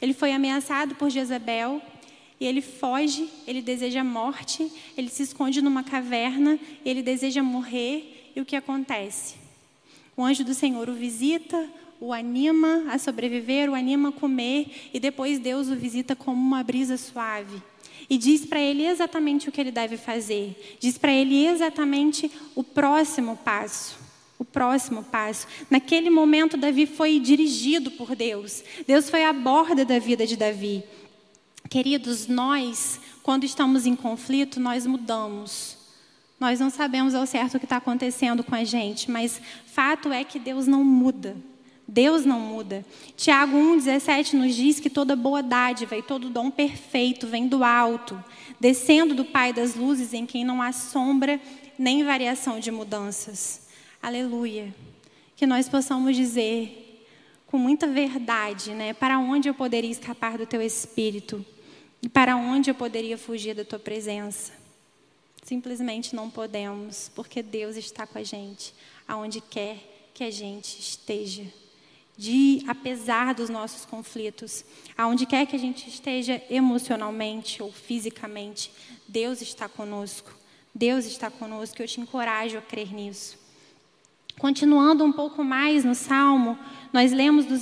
ele 0.00 0.14
foi 0.14 0.32
ameaçado 0.32 0.94
por 0.94 1.10
Jezabel 1.10 1.80
e 2.40 2.46
ele 2.46 2.62
foge, 2.62 3.28
ele 3.46 3.60
deseja 3.60 4.02
morte, 4.02 4.70
ele 4.96 5.08
se 5.08 5.22
esconde 5.22 5.60
numa 5.60 5.84
caverna, 5.84 6.58
ele 6.84 7.02
deseja 7.02 7.42
morrer 7.42 8.32
e 8.34 8.40
o 8.40 8.44
que 8.44 8.56
acontece? 8.56 9.34
O 10.16 10.24
anjo 10.24 10.42
do 10.42 10.54
Senhor 10.54 10.88
o 10.88 10.94
visita, 10.94 11.68
o 12.00 12.12
anima 12.12 12.86
a 12.88 12.98
sobreviver, 12.98 13.68
o 13.68 13.74
anima 13.74 14.08
a 14.08 14.12
comer 14.12 14.90
e 14.92 14.98
depois 14.98 15.38
Deus 15.38 15.68
o 15.68 15.76
visita 15.76 16.16
como 16.16 16.40
uma 16.40 16.62
brisa 16.62 16.96
suave. 16.96 17.62
E 18.08 18.16
diz 18.16 18.46
para 18.46 18.60
ele 18.60 18.86
exatamente 18.86 19.48
o 19.48 19.52
que 19.52 19.60
ele 19.60 19.70
deve 19.70 19.96
fazer. 19.96 20.78
Diz 20.80 20.96
para 20.96 21.12
ele 21.12 21.46
exatamente 21.46 22.30
o 22.54 22.64
próximo 22.64 23.36
passo 23.36 24.09
o 24.40 24.44
próximo 24.44 25.04
passo. 25.04 25.46
Naquele 25.68 26.08
momento, 26.08 26.56
Davi 26.56 26.86
foi 26.86 27.20
dirigido 27.20 27.90
por 27.90 28.16
Deus. 28.16 28.64
Deus 28.86 29.10
foi 29.10 29.22
à 29.22 29.34
borda 29.34 29.84
da 29.84 29.98
vida 29.98 30.26
de 30.26 30.34
Davi. 30.34 30.82
Queridos, 31.68 32.26
nós, 32.26 32.98
quando 33.22 33.44
estamos 33.44 33.84
em 33.84 33.94
conflito, 33.94 34.58
nós 34.58 34.86
mudamos. 34.86 35.76
Nós 36.40 36.58
não 36.58 36.70
sabemos 36.70 37.14
ao 37.14 37.26
certo 37.26 37.56
o 37.56 37.58
que 37.58 37.66
está 37.66 37.76
acontecendo 37.76 38.42
com 38.42 38.54
a 38.54 38.64
gente, 38.64 39.10
mas 39.10 39.38
fato 39.66 40.10
é 40.10 40.24
que 40.24 40.38
Deus 40.38 40.66
não 40.66 40.82
muda. 40.82 41.36
Deus 41.86 42.24
não 42.24 42.40
muda. 42.40 42.82
Tiago 43.16 43.58
1,17 43.58 44.32
nos 44.32 44.54
diz 44.54 44.80
que 44.80 44.88
toda 44.88 45.14
boa 45.14 45.42
dádiva 45.42 45.98
e 45.98 46.02
todo 46.02 46.30
dom 46.30 46.50
perfeito 46.50 47.26
vem 47.26 47.46
do 47.46 47.62
alto, 47.62 48.24
descendo 48.58 49.14
do 49.14 49.24
Pai 49.24 49.52
das 49.52 49.74
luzes, 49.74 50.14
em 50.14 50.24
quem 50.24 50.44
não 50.44 50.62
há 50.62 50.72
sombra 50.72 51.38
nem 51.78 52.04
variação 52.04 52.58
de 52.58 52.70
mudanças. 52.70 53.69
Aleluia. 54.02 54.74
Que 55.36 55.46
nós 55.46 55.68
possamos 55.68 56.16
dizer 56.16 57.06
com 57.46 57.58
muita 57.58 57.86
verdade, 57.86 58.72
né? 58.72 58.94
Para 58.94 59.18
onde 59.18 59.46
eu 59.46 59.52
poderia 59.54 59.90
escapar 59.90 60.38
do 60.38 60.46
teu 60.46 60.62
espírito? 60.62 61.44
E 62.00 62.08
para 62.08 62.34
onde 62.34 62.70
eu 62.70 62.74
poderia 62.74 63.18
fugir 63.18 63.54
da 63.54 63.62
tua 63.62 63.78
presença? 63.78 64.52
Simplesmente 65.42 66.16
não 66.16 66.30
podemos, 66.30 67.10
porque 67.14 67.42
Deus 67.42 67.76
está 67.76 68.06
com 68.06 68.16
a 68.16 68.22
gente, 68.22 68.72
aonde 69.06 69.42
quer 69.42 70.10
que 70.14 70.24
a 70.24 70.30
gente 70.30 70.80
esteja. 70.80 71.44
De, 72.16 72.64
apesar 72.66 73.34
dos 73.34 73.50
nossos 73.50 73.84
conflitos, 73.84 74.64
aonde 74.96 75.26
quer 75.26 75.46
que 75.46 75.56
a 75.56 75.58
gente 75.58 75.90
esteja 75.90 76.42
emocionalmente 76.48 77.62
ou 77.62 77.70
fisicamente, 77.70 78.72
Deus 79.06 79.42
está 79.42 79.68
conosco. 79.68 80.34
Deus 80.74 81.04
está 81.04 81.30
conosco. 81.30 81.82
Eu 81.82 81.86
te 81.86 82.00
encorajo 82.00 82.56
a 82.56 82.62
crer 82.62 82.94
nisso. 82.94 83.39
Continuando 84.40 85.04
um 85.04 85.12
pouco 85.12 85.44
mais 85.44 85.84
no 85.84 85.94
Salmo, 85.94 86.58
nós 86.94 87.12
lemos 87.12 87.44
dos, 87.44 87.60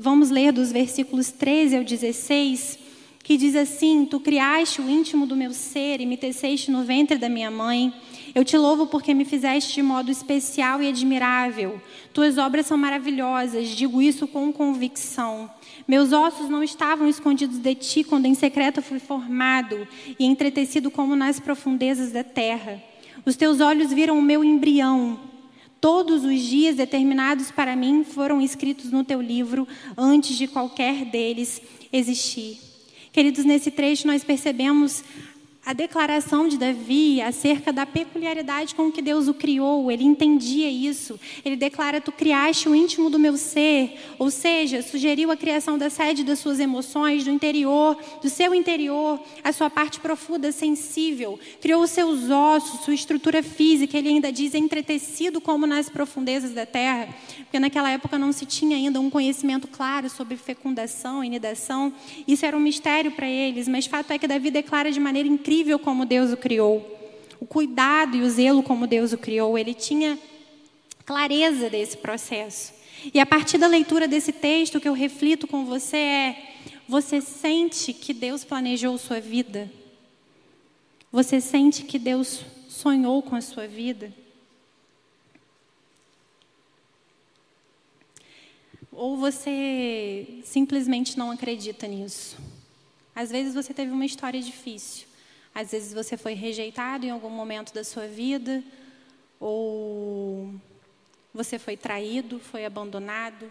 vamos 0.00 0.30
ler 0.30 0.50
dos 0.50 0.72
versículos 0.72 1.30
13 1.30 1.76
ao 1.76 1.84
16, 1.84 2.76
que 3.22 3.36
diz 3.36 3.54
assim: 3.54 4.04
Tu 4.04 4.18
criaste 4.18 4.80
o 4.80 4.90
íntimo 4.90 5.28
do 5.28 5.36
meu 5.36 5.52
ser 5.52 6.00
e 6.00 6.06
me 6.06 6.16
teceste 6.16 6.72
no 6.72 6.82
ventre 6.82 7.18
da 7.18 7.28
minha 7.28 7.52
mãe. 7.52 7.94
Eu 8.34 8.44
te 8.44 8.58
louvo 8.58 8.88
porque 8.88 9.14
me 9.14 9.24
fizeste 9.24 9.76
de 9.76 9.80
modo 9.80 10.10
especial 10.10 10.82
e 10.82 10.88
admirável. 10.88 11.80
Tuas 12.12 12.36
obras 12.36 12.66
são 12.66 12.76
maravilhosas, 12.76 13.68
digo 13.68 14.02
isso 14.02 14.26
com 14.26 14.52
convicção. 14.52 15.48
Meus 15.86 16.12
ossos 16.12 16.48
não 16.48 16.64
estavam 16.64 17.08
escondidos 17.08 17.58
de 17.58 17.76
ti 17.76 18.02
quando 18.02 18.26
em 18.26 18.34
secreto 18.34 18.82
fui 18.82 18.98
formado 18.98 19.86
e 20.18 20.26
entretecido 20.26 20.90
como 20.90 21.14
nas 21.14 21.38
profundezas 21.38 22.10
da 22.10 22.24
terra. 22.24 22.82
Os 23.24 23.36
teus 23.36 23.60
olhos 23.60 23.92
viram 23.92 24.18
o 24.18 24.22
meu 24.22 24.42
embrião. 24.42 25.27
Todos 25.80 26.24
os 26.24 26.40
dias 26.40 26.76
determinados 26.76 27.50
para 27.50 27.76
mim 27.76 28.04
foram 28.04 28.40
escritos 28.40 28.90
no 28.90 29.04
teu 29.04 29.20
livro 29.20 29.66
antes 29.96 30.36
de 30.36 30.48
qualquer 30.48 31.04
deles 31.04 31.62
existir. 31.92 32.58
Queridos, 33.12 33.44
nesse 33.44 33.70
trecho 33.70 34.06
nós 34.06 34.24
percebemos 34.24 35.04
a 35.68 35.74
declaração 35.74 36.48
de 36.48 36.56
Davi 36.56 37.20
acerca 37.20 37.70
da 37.70 37.84
peculiaridade 37.84 38.74
com 38.74 38.90
que 38.90 39.02
Deus 39.02 39.28
o 39.28 39.34
criou, 39.34 39.92
ele 39.92 40.02
entendia 40.02 40.66
isso. 40.66 41.20
Ele 41.44 41.56
declara: 41.56 42.00
Tu 42.00 42.10
criaste 42.10 42.70
o 42.70 42.74
íntimo 42.74 43.10
do 43.10 43.18
meu 43.18 43.36
ser, 43.36 44.00
ou 44.18 44.30
seja, 44.30 44.80
sugeriu 44.80 45.30
a 45.30 45.36
criação 45.36 45.76
da 45.76 45.90
sede 45.90 46.24
das 46.24 46.38
suas 46.38 46.58
emoções, 46.58 47.22
do 47.22 47.30
interior, 47.30 47.98
do 48.22 48.30
seu 48.30 48.54
interior, 48.54 49.20
a 49.44 49.52
sua 49.52 49.68
parte 49.68 50.00
profunda, 50.00 50.50
sensível. 50.52 51.38
Criou 51.60 51.82
os 51.82 51.90
seus 51.90 52.30
ossos, 52.30 52.80
sua 52.80 52.94
estrutura 52.94 53.42
física. 53.42 53.98
Ele 53.98 54.08
ainda 54.08 54.32
diz: 54.32 54.54
entretecido 54.54 55.38
como 55.38 55.66
nas 55.66 55.90
profundezas 55.90 56.54
da 56.54 56.64
terra, 56.64 57.14
porque 57.40 57.60
naquela 57.60 57.90
época 57.90 58.18
não 58.18 58.32
se 58.32 58.46
tinha 58.46 58.74
ainda 58.74 58.98
um 59.00 59.10
conhecimento 59.10 59.68
claro 59.68 60.08
sobre 60.08 60.38
fecundação 60.38 61.22
e 61.22 61.28
nidação. 61.28 61.92
Isso 62.26 62.46
era 62.46 62.56
um 62.56 62.60
mistério 62.60 63.10
para 63.10 63.28
eles, 63.28 63.68
mas 63.68 63.84
fato 63.84 64.14
é 64.14 64.18
que 64.18 64.26
Davi 64.26 64.50
declara 64.50 64.90
de 64.90 64.98
maneira 64.98 65.28
incrível 65.28 65.57
incrível 65.58 65.78
como 65.78 66.06
Deus 66.06 66.32
o 66.32 66.36
criou. 66.36 66.96
O 67.40 67.46
cuidado 67.46 68.16
e 68.16 68.22
o 68.22 68.30
zelo 68.30 68.62
como 68.62 68.86
Deus 68.86 69.12
o 69.12 69.18
criou. 69.18 69.58
Ele 69.58 69.74
tinha 69.74 70.18
clareza 71.04 71.68
desse 71.68 71.96
processo. 71.96 72.72
E 73.12 73.18
a 73.18 73.26
partir 73.26 73.58
da 73.58 73.66
leitura 73.66 74.06
desse 74.06 74.32
texto, 74.32 74.76
o 74.76 74.80
que 74.80 74.88
eu 74.88 74.92
reflito 74.92 75.48
com 75.48 75.64
você 75.64 75.96
é: 75.96 76.54
você 76.88 77.20
sente 77.20 77.92
que 77.92 78.14
Deus 78.14 78.44
planejou 78.44 78.96
sua 78.98 79.20
vida? 79.20 79.70
Você 81.10 81.40
sente 81.40 81.82
que 81.82 81.98
Deus 81.98 82.42
sonhou 82.68 83.20
com 83.20 83.34
a 83.34 83.40
sua 83.40 83.66
vida? 83.66 84.12
Ou 88.92 89.16
você 89.16 90.40
simplesmente 90.44 91.18
não 91.18 91.30
acredita 91.30 91.86
nisso? 91.86 92.36
Às 93.14 93.30
vezes 93.30 93.54
você 93.54 93.74
teve 93.74 93.90
uma 93.90 94.06
história 94.06 94.40
difícil. 94.40 95.07
Às 95.58 95.72
vezes 95.72 95.92
você 95.92 96.16
foi 96.16 96.34
rejeitado 96.34 97.04
em 97.04 97.10
algum 97.10 97.28
momento 97.28 97.74
da 97.74 97.82
sua 97.82 98.06
vida, 98.06 98.62
ou 99.40 100.54
você 101.34 101.58
foi 101.58 101.76
traído, 101.76 102.38
foi 102.38 102.64
abandonado. 102.64 103.50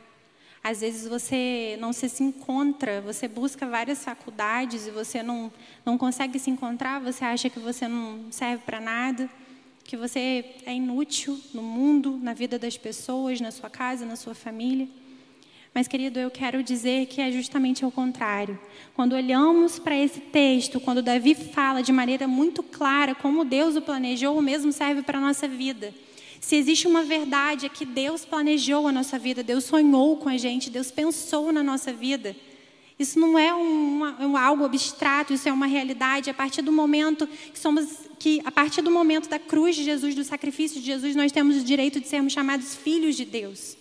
Às 0.64 0.80
vezes 0.80 1.06
você 1.06 1.76
não 1.82 1.92
se, 1.92 2.08
se 2.08 2.24
encontra, 2.24 3.02
você 3.02 3.28
busca 3.28 3.68
várias 3.68 4.06
faculdades 4.06 4.88
e 4.88 4.92
você 4.92 5.22
não, 5.22 5.52
não 5.86 5.98
consegue 5.98 6.40
se 6.40 6.50
encontrar, 6.50 7.02
você 7.02 7.26
acha 7.26 7.50
que 7.50 7.60
você 7.60 7.90
não 7.90 8.32
serve 8.32 8.64
para 8.64 8.80
nada, 8.80 9.30
que 9.84 9.98
você 9.98 10.56
é 10.66 10.74
inútil 10.74 11.38
no 11.54 11.62
mundo, 11.62 12.18
na 12.24 12.34
vida 12.34 12.58
das 12.58 12.78
pessoas, 12.78 13.42
na 13.42 13.52
sua 13.52 13.70
casa, 13.70 14.06
na 14.06 14.16
sua 14.16 14.34
família. 14.34 14.88
Mas, 15.78 15.88
querido, 15.88 16.20
eu 16.20 16.32
quero 16.32 16.64
dizer 16.64 17.06
que 17.06 17.22
é 17.22 17.32
justamente 17.32 17.86
ao 17.86 17.92
contrário. 17.92 18.58
Quando 18.96 19.14
olhamos 19.14 19.78
para 19.78 19.96
esse 19.96 20.20
texto, 20.20 20.80
quando 20.80 21.04
Davi 21.04 21.36
fala 21.36 21.84
de 21.84 21.92
maneira 21.92 22.28
muito 22.28 22.64
clara 22.64 23.14
como 23.14 23.46
Deus 23.46 23.76
o 23.76 23.82
planejou, 23.84 24.36
o 24.36 24.42
mesmo 24.42 24.72
serve 24.72 25.04
para 25.04 25.20
a 25.20 25.22
nossa 25.22 25.48
vida. 25.48 25.94
Se 26.42 26.56
existe 26.56 26.88
uma 26.88 27.04
verdade 27.04 27.68
é 27.68 27.70
que 27.70 27.86
Deus 27.86 28.26
planejou 28.26 28.88
a 28.88 28.92
nossa 28.92 29.20
vida, 29.20 29.44
Deus 29.44 29.66
sonhou 29.66 30.18
com 30.18 30.30
a 30.30 30.36
gente, 30.36 30.72
Deus 30.72 30.90
pensou 30.90 31.52
na 31.52 31.62
nossa 31.62 31.94
vida. 31.94 32.36
Isso 32.98 33.20
não 33.20 33.38
é 33.38 33.54
um 33.54 34.36
algo 34.36 34.66
abstrato, 34.66 35.32
isso 35.32 35.48
é 35.48 35.54
uma 35.54 35.68
realidade. 35.68 36.32
A 36.32 36.34
partir 36.34 36.64
do 36.64 36.72
momento 36.72 37.28
que 37.28 37.60
somos, 37.60 37.88
que 38.18 38.42
a 38.44 38.52
partir 38.52 38.82
do 38.82 38.90
momento 38.90 39.30
da 39.30 39.38
cruz 39.38 39.76
de 39.76 39.84
Jesus, 39.84 40.16
do 40.16 40.24
sacrifício 40.24 40.82
de 40.82 40.88
Jesus, 40.88 41.16
nós 41.16 41.32
temos 41.32 41.56
o 41.56 41.64
direito 41.64 42.00
de 42.00 42.08
sermos 42.08 42.34
chamados 42.34 42.74
filhos 42.76 43.16
de 43.16 43.26
Deus 43.26 43.78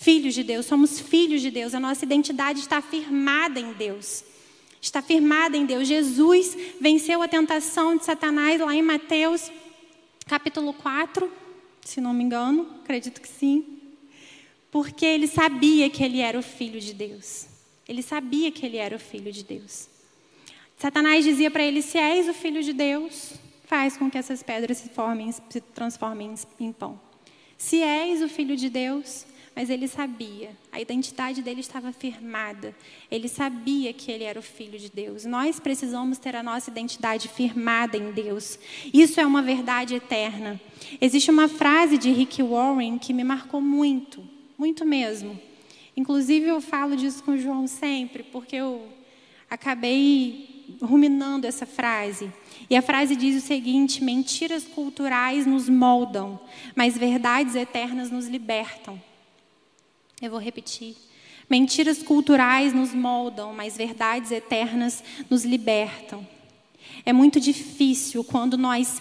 filhos 0.00 0.32
de 0.34 0.42
Deus, 0.42 0.64
somos 0.64 0.98
filhos 0.98 1.42
de 1.42 1.50
Deus, 1.50 1.74
a 1.74 1.80
nossa 1.80 2.06
identidade 2.06 2.60
está 2.60 2.80
firmada 2.80 3.60
em 3.60 3.74
Deus. 3.74 4.24
Está 4.80 5.02
firmada 5.02 5.58
em 5.58 5.66
Deus. 5.66 5.86
Jesus 5.86 6.56
venceu 6.80 7.20
a 7.20 7.28
tentação 7.28 7.98
de 7.98 8.04
Satanás 8.06 8.58
lá 8.58 8.74
em 8.74 8.80
Mateus, 8.80 9.52
capítulo 10.26 10.72
4, 10.72 11.30
se 11.84 12.00
não 12.00 12.14
me 12.14 12.24
engano, 12.24 12.66
acredito 12.82 13.20
que 13.20 13.28
sim. 13.28 13.78
Porque 14.70 15.04
ele 15.04 15.26
sabia 15.26 15.90
que 15.90 16.02
ele 16.02 16.20
era 16.20 16.38
o 16.38 16.42
filho 16.42 16.80
de 16.80 16.94
Deus. 16.94 17.46
Ele 17.86 18.02
sabia 18.02 18.50
que 18.50 18.64
ele 18.64 18.78
era 18.78 18.96
o 18.96 18.98
filho 18.98 19.30
de 19.30 19.44
Deus. 19.44 19.86
Satanás 20.78 21.24
dizia 21.24 21.50
para 21.50 21.64
ele: 21.64 21.82
Se 21.82 21.98
és 21.98 22.26
o 22.26 22.32
filho 22.32 22.62
de 22.62 22.72
Deus, 22.72 23.34
faz 23.64 23.98
com 23.98 24.10
que 24.10 24.16
essas 24.16 24.42
pedras 24.42 24.78
se, 24.78 24.88
formem, 24.88 25.30
se 25.32 25.60
transformem 25.60 26.34
em 26.58 26.72
pão. 26.72 26.98
Se 27.58 27.82
és 27.82 28.22
o 28.22 28.28
filho 28.28 28.56
de 28.56 28.70
Deus, 28.70 29.26
mas 29.54 29.68
ele 29.68 29.88
sabia, 29.88 30.56
a 30.70 30.80
identidade 30.80 31.42
dele 31.42 31.60
estava 31.60 31.92
firmada. 31.92 32.74
Ele 33.10 33.28
sabia 33.28 33.92
que 33.92 34.10
ele 34.10 34.24
era 34.24 34.38
o 34.38 34.42
filho 34.42 34.78
de 34.78 34.88
Deus. 34.88 35.24
Nós 35.24 35.58
precisamos 35.58 36.18
ter 36.18 36.36
a 36.36 36.42
nossa 36.42 36.70
identidade 36.70 37.28
firmada 37.28 37.96
em 37.96 38.12
Deus. 38.12 38.58
Isso 38.94 39.20
é 39.20 39.26
uma 39.26 39.42
verdade 39.42 39.94
eterna. 39.94 40.60
Existe 41.00 41.30
uma 41.30 41.48
frase 41.48 41.98
de 41.98 42.10
Rick 42.10 42.42
Warren 42.42 42.98
que 42.98 43.12
me 43.12 43.24
marcou 43.24 43.60
muito, 43.60 44.22
muito 44.56 44.86
mesmo. 44.86 45.38
Inclusive 45.96 46.46
eu 46.46 46.60
falo 46.60 46.96
disso 46.96 47.22
com 47.22 47.32
o 47.32 47.38
João 47.38 47.66
sempre, 47.66 48.22
porque 48.22 48.56
eu 48.56 48.88
acabei 49.50 50.76
ruminando 50.80 51.46
essa 51.46 51.66
frase. 51.66 52.32
E 52.68 52.76
a 52.76 52.82
frase 52.82 53.16
diz 53.16 53.42
o 53.42 53.46
seguinte: 53.46 54.02
mentiras 54.02 54.64
culturais 54.64 55.44
nos 55.44 55.68
moldam, 55.68 56.38
mas 56.74 56.96
verdades 56.96 57.56
eternas 57.56 58.10
nos 58.10 58.28
libertam. 58.28 59.09
Eu 60.20 60.30
vou 60.30 60.40
repetir. 60.40 60.96
Mentiras 61.48 62.02
culturais 62.02 62.72
nos 62.72 62.94
moldam, 62.94 63.52
mas 63.54 63.76
verdades 63.76 64.30
eternas 64.30 65.02
nos 65.28 65.44
libertam. 65.44 66.26
É 67.04 67.12
muito 67.12 67.40
difícil 67.40 68.22
quando 68.22 68.58
nós 68.58 69.00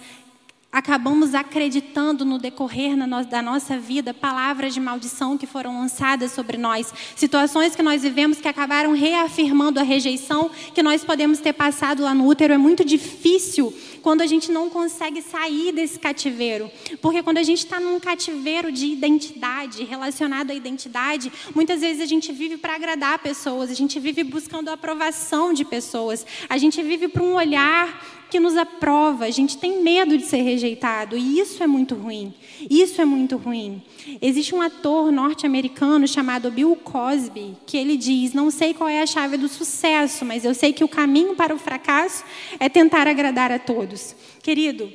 acabamos 0.71 1.33
acreditando 1.33 2.23
no 2.23 2.37
decorrer 2.37 2.95
da 3.27 3.41
nossa 3.41 3.77
vida 3.77 4.13
palavras 4.13 4.73
de 4.73 4.79
maldição 4.79 5.37
que 5.37 5.47
foram 5.47 5.79
lançadas 5.79 6.31
sobre 6.31 6.57
nós, 6.57 6.93
situações 7.15 7.75
que 7.75 7.81
nós 7.81 8.03
vivemos 8.03 8.39
que 8.39 8.47
acabaram 8.47 8.93
reafirmando 8.93 9.79
a 9.79 9.83
rejeição 9.83 10.51
que 10.73 10.83
nós 10.83 11.03
podemos 11.03 11.39
ter 11.39 11.53
passado 11.53 12.03
lá 12.03 12.13
no 12.13 12.27
útero. 12.27 12.53
É 12.53 12.57
muito 12.57 12.85
difícil 12.85 13.73
quando 14.03 14.21
a 14.21 14.27
gente 14.27 14.51
não 14.51 14.69
consegue 14.69 15.21
sair 15.21 15.71
desse 15.71 15.99
cativeiro, 15.99 16.71
porque 17.01 17.23
quando 17.23 17.39
a 17.39 17.43
gente 17.43 17.59
está 17.59 17.79
num 17.79 17.99
cativeiro 17.99 18.71
de 18.71 18.85
identidade, 18.85 19.83
relacionado 19.83 20.51
à 20.51 20.53
identidade, 20.53 21.31
muitas 21.55 21.81
vezes 21.81 22.01
a 22.01 22.05
gente 22.05 22.31
vive 22.31 22.57
para 22.57 22.75
agradar 22.75 23.19
pessoas, 23.19 23.71
a 23.71 23.73
gente 23.73 23.99
vive 23.99 24.23
buscando 24.23 24.69
a 24.69 24.73
aprovação 24.73 25.51
de 25.51 25.65
pessoas, 25.65 26.25
a 26.47 26.57
gente 26.57 26.81
vive 26.83 27.07
para 27.07 27.23
um 27.23 27.33
olhar 27.33 28.18
que 28.29 28.39
nos 28.39 28.55
aprova, 28.55 29.25
a 29.25 29.31
gente 29.31 29.57
tem 29.57 29.81
medo 29.81 30.17
de 30.17 30.23
ser 30.25 30.41
rejeitado, 30.41 31.17
e 31.17 31.39
isso 31.39 31.63
é 31.63 31.67
muito 31.67 31.95
ruim. 31.95 32.33
Isso 32.69 33.01
é 33.01 33.05
muito 33.05 33.37
ruim. 33.37 33.81
Existe 34.21 34.53
um 34.53 34.61
ator 34.61 35.11
norte-americano 35.11 36.07
chamado 36.07 36.51
Bill 36.51 36.75
Cosby, 36.75 37.57
que 37.65 37.77
ele 37.77 37.97
diz: 37.97 38.33
Não 38.33 38.51
sei 38.51 38.73
qual 38.73 38.89
é 38.89 39.01
a 39.01 39.07
chave 39.07 39.37
do 39.37 39.47
sucesso, 39.47 40.23
mas 40.23 40.45
eu 40.45 40.53
sei 40.53 40.71
que 40.71 40.83
o 40.83 40.87
caminho 40.87 41.35
para 41.35 41.53
o 41.53 41.59
fracasso 41.59 42.23
é 42.59 42.69
tentar 42.69 43.07
agradar 43.07 43.51
a 43.51 43.57
todos. 43.57 44.15
Querido, 44.43 44.91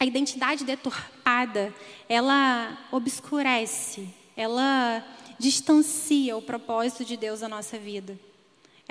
a 0.00 0.04
identidade 0.04 0.64
deturpada, 0.64 1.72
ela 2.08 2.76
obscurece, 2.90 4.08
ela 4.36 5.04
distancia 5.38 6.36
o 6.36 6.42
propósito 6.42 7.04
de 7.04 7.16
Deus 7.16 7.40
na 7.40 7.48
nossa 7.48 7.78
vida 7.78 8.18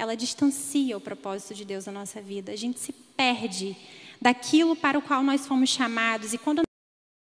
ela 0.01 0.17
distancia 0.17 0.97
o 0.97 0.99
propósito 0.99 1.53
de 1.53 1.63
Deus 1.63 1.85
na 1.85 1.91
nossa 1.91 2.19
vida. 2.19 2.51
A 2.51 2.55
gente 2.55 2.79
se 2.79 2.91
perde 2.91 3.77
daquilo 4.19 4.75
para 4.75 4.97
o 4.97 5.01
qual 5.01 5.21
nós 5.21 5.45
fomos 5.45 5.69
chamados. 5.69 6.33
E 6.33 6.39
quando 6.39 6.63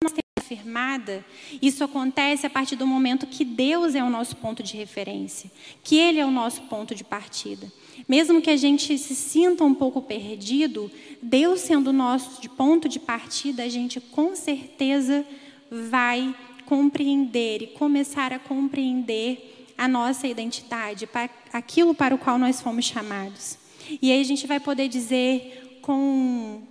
nós 0.01 0.13
temos 0.13 0.23
afirmada, 0.39 1.25
isso 1.62 1.84
acontece 1.84 2.47
a 2.47 2.49
partir 2.49 2.77
do 2.77 2.88
momento 2.88 3.27
que 3.27 3.43
Deus 3.43 3.93
é 3.93 4.01
o 4.01 4.10
nosso 4.10 4.38
ponto 4.38 4.63
de 4.63 4.77
referência, 4.77 5.51
que 5.84 5.97
Ele 5.97 6.19
é 6.19 6.25
o 6.25 6.31
nosso 6.31 6.62
ponto 6.62 6.95
de 6.95 7.03
partida. 7.03 7.69
Mesmo 8.07 8.41
que 8.41 8.49
a 8.49 8.55
gente 8.55 8.97
se 8.97 9.15
sinta 9.15 9.65
um 9.65 9.75
pouco 9.75 10.01
perdido, 10.01 10.89
Deus 11.21 11.60
sendo 11.60 11.89
o 11.89 11.93
nosso 11.93 12.49
ponto 12.51 12.88
de 12.88 13.01
partida, 13.01 13.63
a 13.63 13.69
gente 13.69 13.99
com 13.99 14.34
certeza 14.34 15.25
vai 15.69 16.34
compreender 16.65 17.63
e 17.63 17.67
começar 17.67 18.31
a 18.31 18.39
compreender 18.39 19.61
a 19.81 19.87
nossa 19.87 20.27
identidade, 20.27 21.07
para 21.07 21.27
aquilo 21.51 21.95
para 21.95 22.13
o 22.13 22.17
qual 22.19 22.37
nós 22.37 22.61
fomos 22.61 22.85
chamados. 22.85 23.57
E 23.99 24.11
aí 24.11 24.21
a 24.21 24.23
gente 24.23 24.45
vai 24.45 24.59
poder 24.59 24.87
dizer 24.87 25.79
com 25.81 26.61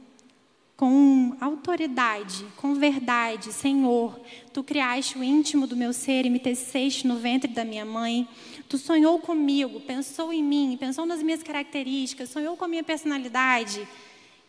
com 0.76 1.36
autoridade, 1.40 2.46
com 2.56 2.74
verdade, 2.74 3.52
Senhor, 3.52 4.18
tu 4.50 4.62
criaste 4.62 5.18
o 5.18 5.24
íntimo 5.24 5.66
do 5.66 5.76
meu 5.76 5.92
ser 5.92 6.24
e 6.24 6.30
me 6.30 6.38
teceste 6.38 7.06
no 7.06 7.16
ventre 7.16 7.52
da 7.52 7.66
minha 7.66 7.84
mãe. 7.84 8.26
Tu 8.66 8.78
sonhou 8.78 9.18
comigo, 9.18 9.80
pensou 9.80 10.32
em 10.32 10.42
mim, 10.42 10.78
pensou 10.80 11.04
nas 11.04 11.22
minhas 11.22 11.42
características, 11.42 12.30
sonhou 12.30 12.56
com 12.56 12.64
a 12.64 12.68
minha 12.68 12.84
personalidade. 12.84 13.86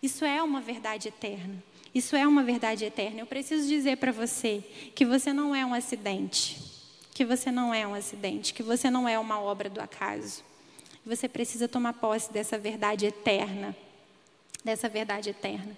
Isso 0.01 0.23
é 0.23 0.41
uma 0.41 0.61
verdade 0.61 1.09
eterna. 1.09 1.61
Isso 1.93 2.15
é 2.15 2.25
uma 2.25 2.43
verdade 2.43 2.85
eterna. 2.85 3.19
Eu 3.19 3.25
preciso 3.25 3.67
dizer 3.67 3.97
para 3.97 4.13
você 4.13 4.63
que 4.95 5.03
você 5.03 5.33
não 5.33 5.53
é 5.53 5.65
um 5.65 5.73
acidente, 5.73 6.70
que 7.13 7.25
você 7.25 7.51
não 7.51 7.73
é 7.73 7.85
um 7.85 7.93
acidente, 7.93 8.53
que 8.53 8.63
você 8.63 8.89
não 8.89 9.07
é 9.07 9.19
uma 9.19 9.39
obra 9.39 9.69
do 9.69 9.81
acaso. 9.81 10.43
Você 11.05 11.27
precisa 11.27 11.67
tomar 11.67 11.93
posse 11.93 12.31
dessa 12.31 12.57
verdade 12.57 13.05
eterna, 13.05 13.75
dessa 14.63 14.87
verdade 14.87 15.29
eterna. 15.29 15.75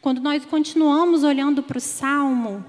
Quando 0.00 0.20
nós 0.20 0.44
continuamos 0.44 1.24
olhando 1.24 1.62
para 1.62 1.78
o 1.78 1.80
Salmo 1.80 2.64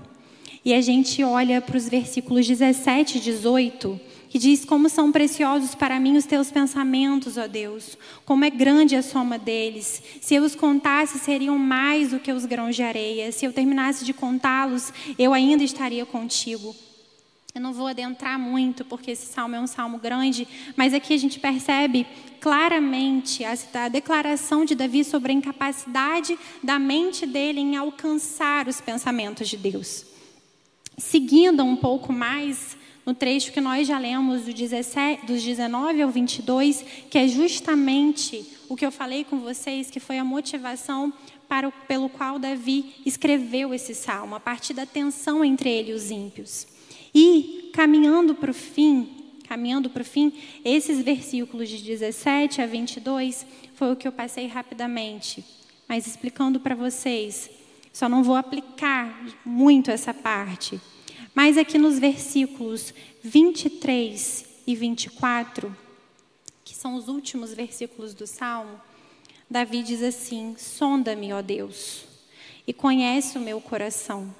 e 0.64 0.74
a 0.74 0.82
gente 0.82 1.24
olha 1.24 1.62
para 1.62 1.78
os 1.78 1.88
versículos 1.88 2.48
17 2.48 3.18
e 3.18 3.22
18, 3.22 4.00
que 4.30 4.40
diz: 4.40 4.66
Como 4.66 4.90
são 4.90 5.12
preciosos 5.12 5.76
para 5.76 6.00
mim 6.00 6.18
os 6.18 6.26
teus 6.26 6.52
pensamentos, 6.52 7.38
ó 7.38 7.48
Deus, 7.48 7.98
como 8.26 8.46
é 8.46 8.50
grande 8.50 8.96
a 8.96 9.02
soma 9.02 9.38
deles. 9.38 10.02
Se 10.22 10.36
eu 10.36 10.44
os 10.44 10.56
contasse, 10.56 11.20
seriam 11.20 11.58
mais 11.58 12.12
do 12.12 12.20
que 12.20 12.32
os 12.32 12.46
grãos 12.46 12.76
de 12.76 12.84
areia. 12.84 13.32
Se 13.32 13.46
eu 13.46 13.54
terminasse 13.54 14.06
de 14.06 14.14
contá-los, 14.14 14.94
eu 15.18 15.34
ainda 15.34 15.64
estaria 15.64 16.06
contigo. 16.06 16.76
Eu 17.58 17.62
não 17.62 17.74
vou 17.74 17.88
adentrar 17.88 18.38
muito, 18.38 18.86
porque 18.86 19.10
esse 19.10 19.26
salmo 19.26 19.56
é 19.56 19.60
um 19.60 19.66
salmo 19.66 19.98
grande, 19.98 20.48
mas 20.76 20.94
aqui 20.94 21.12
a 21.12 21.18
gente 21.18 21.40
percebe 21.40 22.06
claramente 22.40 23.44
a, 23.44 23.88
declaração 23.88 24.64
de 24.64 24.76
Davi 24.76 25.04
sobre 25.04 25.32
a 25.32 25.36
incapacidade 25.36 26.38
da 26.62 26.78
mente 26.78 27.26
dele 27.26 27.60
em 27.60 27.76
alcançar 27.76 28.68
os 28.68 28.80
pensamentos 28.80 29.50
de 29.50 29.58
Deus. 29.58 30.06
Seguindo 31.00 31.64
um 31.64 31.76
pouco 31.76 32.14
mais 32.14 32.78
no 33.04 33.16
trecho 33.16 33.52
que 33.52 33.60
nós 33.60 33.88
já 33.88 33.98
lemos 33.98 34.44
do 34.44 34.54
17, 34.54 35.26
dos 35.26 35.42
19 35.42 36.04
ao 36.04 36.12
22, 36.12 36.86
que 37.10 37.18
é 37.18 37.28
justamente 37.28 38.46
o 38.70 38.76
que 38.76 38.86
eu 38.86 38.92
falei 38.92 39.24
com 39.24 39.40
vocês, 39.40 39.90
que 39.90 40.00
foi 40.00 40.20
a 40.20 40.24
motivação 40.24 41.12
para 41.50 41.72
pelo 41.72 42.08
qual 42.08 42.38
Davi 42.38 42.94
escreveu 43.04 43.74
esse 43.74 43.96
salmo, 43.96 44.36
a 44.36 44.40
partir 44.40 44.76
da 44.76 44.86
tensão 44.86 45.44
entre 45.44 45.72
ele 45.72 45.90
e 45.90 45.96
os 45.96 46.12
ímpios. 46.12 46.77
E 47.14 47.70
caminhando 47.74 48.36
para 48.36 48.52
o 48.52 48.54
fim, 48.54 49.10
caminhando 49.48 49.90
para 49.90 50.02
o 50.02 50.06
fim, 50.06 50.34
esses 50.64 51.02
versículos 51.04 51.70
de 51.70 51.78
17 51.84 52.62
a 52.62 52.66
22 52.66 53.46
foi 53.74 53.92
o 53.92 53.96
que 53.96 54.08
eu 54.08 54.12
passei 54.12 54.48
rapidamente, 54.48 55.44
mas 55.88 56.08
explicando 56.08 56.60
para 56.60 56.76
vocês. 56.76 57.50
Só 57.94 58.08
não 58.08 58.24
vou 58.24 58.36
aplicar 58.36 59.26
muito 59.46 59.90
essa 59.90 60.14
parte. 60.14 60.80
Mas 61.34 61.58
aqui 61.58 61.78
nos 61.78 62.00
versículos 62.00 62.94
23 63.24 64.46
e 64.66 64.76
24, 64.76 65.76
que 66.64 66.76
são 66.76 66.96
os 66.96 67.08
últimos 67.08 67.54
versículos 67.54 68.14
do 68.14 68.26
Salmo, 68.26 68.82
Davi 69.50 69.82
diz 69.82 70.04
assim: 70.04 70.56
Sonda-me, 70.58 71.32
ó 71.32 71.42
Deus, 71.42 72.06
e 72.66 72.74
conhece 72.74 73.38
o 73.38 73.42
meu 73.42 73.62
coração. 73.62 74.34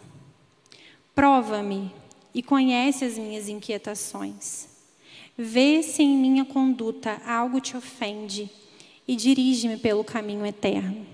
Prova-me 1.16 1.92
e 2.34 2.44
conhece 2.44 3.06
as 3.06 3.18
minhas 3.18 3.50
inquietações. 3.50 4.68
Vê 5.38 5.84
se 5.84 6.04
em 6.04 6.18
minha 6.18 6.46
conduta 6.46 7.22
algo 7.26 7.60
te 7.60 7.78
ofende 7.78 8.50
e 9.08 9.16
dirige-me 9.16 9.78
pelo 9.78 10.04
caminho 10.04 10.46
eterno. 10.46 11.06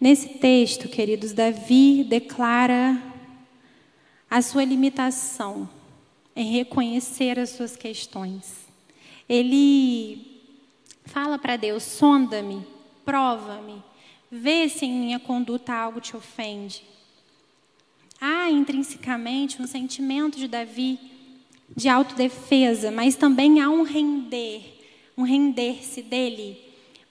Nesse 0.00 0.28
texto, 0.38 0.88
queridos, 0.88 1.32
Davi 1.32 2.04
declara 2.04 3.00
a 4.30 4.40
sua 4.42 4.64
limitação 4.64 5.68
em 6.34 6.50
reconhecer 6.52 7.38
as 7.38 7.50
suas 7.50 7.76
questões. 7.76 8.66
Ele 9.28 10.40
fala 11.04 11.38
para 11.38 11.56
Deus: 11.56 11.82
sonda-me, 11.82 12.66
prova-me, 13.04 13.82
vê 14.30 14.68
se 14.68 14.86
em 14.86 14.92
minha 14.92 15.18
conduta 15.18 15.74
algo 15.74 16.00
te 16.00 16.16
ofende 16.16 16.82
há 18.20 18.50
intrinsecamente 18.50 19.60
um 19.62 19.66
sentimento 19.66 20.36
de 20.36 20.46
Davi 20.46 20.98
de 21.74 21.88
autodefesa, 21.88 22.90
mas 22.90 23.16
também 23.16 23.60
há 23.60 23.70
um 23.70 23.82
render, 23.82 24.62
um 25.16 25.22
render-se 25.22 26.02
dele 26.02 26.58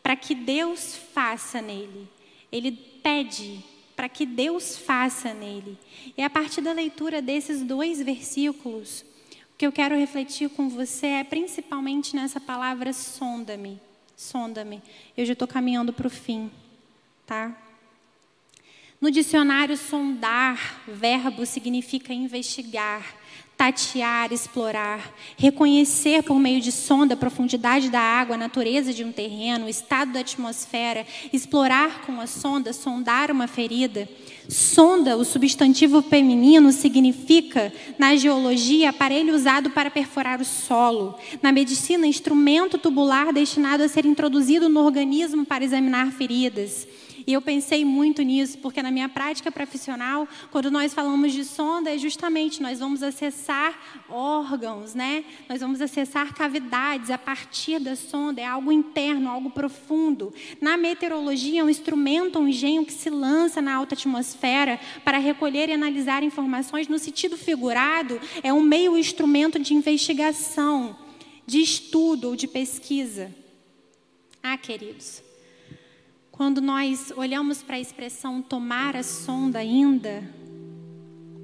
para 0.04 0.15
que 0.15 0.36
Deus 0.36 0.95
faça 1.13 1.62
nele. 1.62 2.08
Ele 2.52 2.72
pede 2.72 3.63
para 3.95 4.10
que 4.10 4.26
Deus 4.26 4.78
faça 4.78 5.34
nele. 5.34 5.78
E 6.17 6.24
a 6.24 6.30
partir 6.30 6.62
da 6.62 6.72
leitura 6.72 7.22
desses 7.22 7.62
dois 7.63 8.02
versículos, 8.02 9.06
o 9.54 9.58
que 9.58 9.65
eu 9.65 9.72
quero 9.72 9.95
refletir 9.95 10.50
com 10.50 10.69
você 10.69 11.08
é 11.08 11.24
principalmente 11.24 12.15
nessa 12.15 12.39
palavra 12.39 12.93
sonda-me. 12.93 13.80
Sonda-me. 14.15 14.82
Eu 15.15 15.26
já 15.26 15.34
estou 15.34 15.48
caminhando 15.48 15.93
para 15.93 16.08
o 16.08 16.10
fim, 16.10 16.50
tá? 17.26 17.56
No 19.02 19.10
dicionário, 19.10 19.78
sondar, 19.78 20.82
verbo 20.86 21.46
significa 21.46 22.14
investigar, 22.14 23.16
tatear, 23.56 24.34
explorar, 24.34 25.16
reconhecer 25.38 26.22
por 26.22 26.38
meio 26.38 26.60
de 26.60 26.70
sonda 26.70 27.14
a 27.14 27.18
profundidade 27.18 27.90
da 27.90 28.02
água, 28.02 28.36
a 28.36 28.38
natureza 28.38 28.94
de 28.94 29.06
um 29.06 29.12
terreno, 29.12 29.68
o 29.68 29.70
estado 29.70 30.12
da 30.12 30.20
atmosfera, 30.20 31.08
explorar 31.32 32.02
com 32.02 32.20
a 32.20 32.28
sonda, 32.28 32.74
sondar 32.74 33.32
uma 33.32 33.48
ferida. 33.48 34.08
Sonda, 34.50 35.16
o 35.16 35.24
substantivo 35.24 36.02
feminino, 36.02 36.70
significa, 36.74 37.72
na 37.98 38.18
geologia, 38.18 38.90
aparelho 38.90 39.34
usado 39.34 39.70
para 39.70 39.90
perfurar 39.90 40.42
o 40.42 40.46
solo. 40.46 41.18
Na 41.42 41.54
medicina, 41.54 42.06
instrumento 42.06 42.78
tubular 42.78 43.32
destinado 43.32 43.82
a 43.82 43.88
ser 43.88 44.06
introduzido 44.06 44.68
no 44.68 44.84
organismo 44.84 45.46
para 45.46 45.64
examinar 45.64 46.12
feridas. 46.12 46.86
E 47.30 47.34
eu 47.34 47.44
pensei 47.44 47.86
muito 47.86 48.24
nisso, 48.24 48.58
porque 48.58 48.82
na 48.82 48.89
minha 48.89 49.08
prática 49.08 49.52
profissional, 49.52 50.28
quando 50.50 50.72
nós 50.72 50.96
falamos 50.96 51.32
de 51.32 51.46
sonda, 51.46 51.94
é 51.94 51.96
justamente 51.96 52.60
nós 52.60 52.80
vamos 52.80 53.04
acessar 53.04 54.04
órgãos, 54.10 54.96
né? 54.96 55.24
Nós 55.48 55.62
vamos 55.62 55.80
acessar 55.80 56.34
cavidades 56.34 57.12
a 57.12 57.20
partir 57.20 57.78
da 57.78 57.96
sonda, 57.96 58.42
é 58.42 58.46
algo 58.46 58.72
interno, 58.72 59.30
algo 59.30 59.52
profundo. 59.52 60.34
Na 60.60 60.76
meteorologia, 60.76 61.62
é 61.62 61.63
um 61.63 61.70
instrumento, 61.70 62.39
um 62.39 62.48
engenho 62.48 62.84
que 62.84 62.94
se 62.94 63.12
lança 63.12 63.62
na 63.62 63.76
alta 63.76 63.94
atmosfera 63.94 64.80
para 65.06 65.20
recolher 65.20 65.70
e 65.70 65.74
analisar 65.74 66.24
informações 66.24 66.88
no 66.88 66.98
sentido 66.98 67.38
figurado, 67.38 68.20
é 68.42 68.52
um 68.52 68.63
meio 68.63 68.98
instrumento 68.98 69.60
de 69.60 69.76
investigação, 69.76 70.98
de 71.46 71.62
estudo 71.62 72.30
ou 72.30 72.36
de 72.36 72.48
pesquisa. 72.48 73.32
Ah, 74.42 74.58
queridos, 74.58 75.29
quando 76.39 76.62
nós 76.62 77.12
olhamos 77.17 77.62
para 77.62 77.75
a 77.75 77.80
expressão 77.82 78.41
tomar 78.41 78.95
a 78.95 79.04
sonda 79.04 79.60
ainda, 79.60 80.23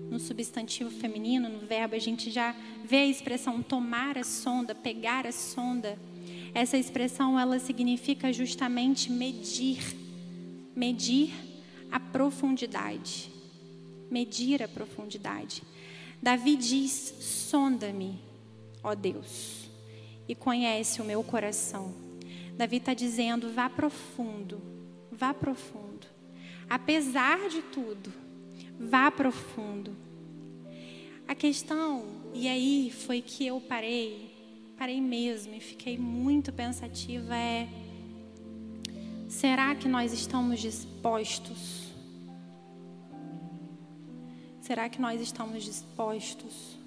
no 0.10 0.18
substantivo 0.18 0.90
feminino, 0.90 1.50
no 1.50 1.68
verbo, 1.68 1.96
a 1.96 2.00
gente 2.00 2.32
já 2.32 2.56
vê 2.86 3.00
a 3.00 3.06
expressão 3.06 3.62
tomar 3.62 4.18
a 4.18 4.24
sonda, 4.24 4.74
pegar 4.74 5.28
a 5.28 5.34
sonda. 5.34 6.00
Essa 6.54 6.78
expressão 6.78 7.38
ela 7.38 7.60
significa 7.60 8.32
justamente 8.32 9.12
medir, 9.12 9.98
medir 10.74 11.34
a 11.92 12.00
profundidade. 12.00 13.30
Medir 14.10 14.64
a 14.64 14.68
profundidade. 14.70 15.62
Davi 16.24 16.56
diz: 16.56 17.16
sonda-me, 17.20 18.18
ó 18.82 18.96
Deus, 18.96 19.70
e 20.26 20.34
conhece 20.34 21.02
o 21.02 21.06
meu 21.06 21.22
coração. 21.22 21.94
Davi 22.56 22.78
está 22.78 22.94
dizendo: 22.94 23.52
vá 23.52 23.70
profundo 23.70 24.74
Vá 25.18 25.34
profundo. 25.34 26.08
Apesar 26.70 27.48
de 27.48 27.62
tudo, 27.62 28.12
vá 28.80 29.10
profundo. 29.10 29.96
A 31.28 31.34
questão, 31.34 32.06
e 32.34 32.48
aí 32.48 32.92
foi 32.92 33.22
que 33.22 33.48
eu 33.48 33.62
parei, 33.62 34.30
parei 34.78 35.00
mesmo 35.00 35.56
e 35.56 35.60
fiquei 35.60 35.98
muito 35.98 36.52
pensativa 36.52 37.36
é 37.36 37.68
será 39.28 39.74
que 39.76 39.88
nós 39.88 40.12
estamos 40.12 40.60
dispostos? 40.60 41.86
Será 44.60 44.90
que 44.90 45.00
nós 45.00 45.22
estamos 45.22 45.64
dispostos? 45.64 46.78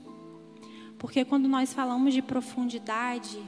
Porque 0.99 1.25
quando 1.25 1.49
nós 1.49 1.73
falamos 1.73 2.13
de 2.13 2.21
profundidade, 2.21 3.39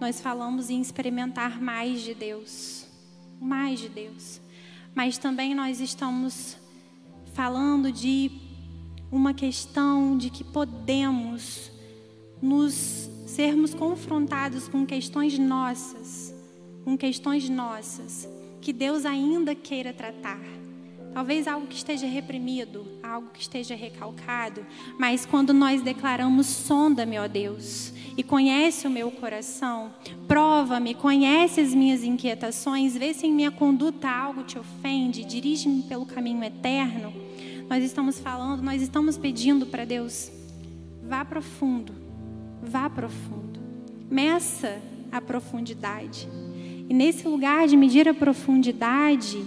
nós 0.00 0.20
falamos 0.20 0.70
em 0.70 0.80
experimentar 0.80 1.60
mais 1.60 2.02
de 2.02 2.14
Deus 2.14 2.87
mais 3.40 3.80
de 3.80 3.88
Deus. 3.88 4.40
Mas 4.94 5.18
também 5.18 5.54
nós 5.54 5.80
estamos 5.80 6.56
falando 7.34 7.92
de 7.92 8.30
uma 9.10 9.32
questão 9.32 10.18
de 10.18 10.30
que 10.30 10.44
podemos 10.44 11.70
nos 12.42 13.08
sermos 13.26 13.74
confrontados 13.74 14.68
com 14.68 14.84
questões 14.86 15.38
nossas, 15.38 16.34
com 16.84 16.96
questões 16.96 17.48
nossas, 17.48 18.28
que 18.60 18.72
Deus 18.72 19.04
ainda 19.04 19.54
queira 19.54 19.92
tratar. 19.92 20.57
Talvez 21.12 21.48
algo 21.48 21.66
que 21.66 21.76
esteja 21.76 22.06
reprimido, 22.06 22.86
algo 23.02 23.30
que 23.30 23.40
esteja 23.40 23.74
recalcado, 23.74 24.64
mas 24.98 25.26
quando 25.26 25.52
nós 25.52 25.82
declaramos: 25.82 26.46
sonda-me, 26.46 27.18
ó 27.18 27.26
Deus, 27.26 27.92
e 28.16 28.22
conhece 28.22 28.86
o 28.86 28.90
meu 28.90 29.10
coração, 29.10 29.92
prova-me, 30.26 30.94
conhece 30.94 31.60
as 31.60 31.74
minhas 31.74 32.04
inquietações, 32.04 32.96
vê 32.96 33.12
se 33.14 33.26
em 33.26 33.32
minha 33.32 33.50
conduta 33.50 34.08
algo 34.08 34.42
te 34.42 34.58
ofende, 34.58 35.24
dirige-me 35.24 35.82
pelo 35.82 36.06
caminho 36.06 36.44
eterno. 36.44 37.12
Nós 37.68 37.82
estamos 37.82 38.18
falando, 38.18 38.62
nós 38.62 38.80
estamos 38.80 39.18
pedindo 39.18 39.66
para 39.66 39.84
Deus: 39.84 40.30
vá 41.02 41.24
profundo, 41.24 41.92
vá 42.62 42.88
profundo, 42.88 43.60
meça 44.10 44.80
a 45.10 45.20
profundidade. 45.20 46.28
E 46.88 46.94
nesse 46.94 47.28
lugar 47.28 47.66
de 47.66 47.76
medir 47.76 48.08
a 48.08 48.14
profundidade, 48.14 49.44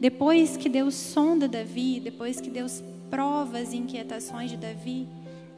depois 0.00 0.56
que 0.56 0.68
Deus 0.68 0.94
sonda 0.94 1.48
Davi, 1.48 2.00
depois 2.00 2.40
que 2.40 2.50
Deus 2.50 2.82
prova 3.10 3.58
as 3.58 3.72
inquietações 3.72 4.50
de 4.50 4.56
Davi, 4.56 5.08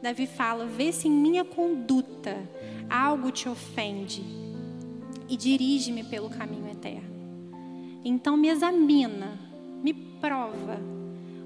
Davi 0.01 0.25
fala: 0.25 0.65
vê 0.65 0.91
se 0.91 1.07
em 1.07 1.11
minha 1.11 1.45
conduta 1.45 2.37
algo 2.89 3.31
te 3.31 3.47
ofende 3.47 4.23
e 5.29 5.37
dirige-me 5.37 6.03
pelo 6.03 6.29
caminho 6.29 6.69
eterno. 6.69 7.11
Então 8.03 8.35
me 8.35 8.49
examina, 8.49 9.39
me 9.83 9.93
prova, 9.93 10.79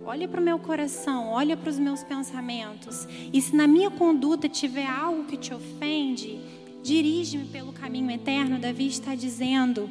olha 0.05 0.27
para 0.27 0.39
o 0.39 0.43
meu 0.43 0.57
coração, 0.57 1.27
olha 1.31 1.57
para 1.57 1.69
os 1.69 1.77
meus 1.77 2.01
pensamentos, 2.03 3.07
e 3.33 3.41
se 3.41 3.53
na 3.55 3.67
minha 3.67 3.91
conduta 3.91 4.47
tiver 4.47 4.87
algo 4.87 5.25
que 5.25 5.35
te 5.35 5.53
ofende, 5.53 6.39
dirige-me 6.81 7.45
pelo 7.45 7.73
caminho 7.73 8.09
eterno. 8.09 8.57
Davi 8.57 8.87
está 8.87 9.15
dizendo 9.15 9.89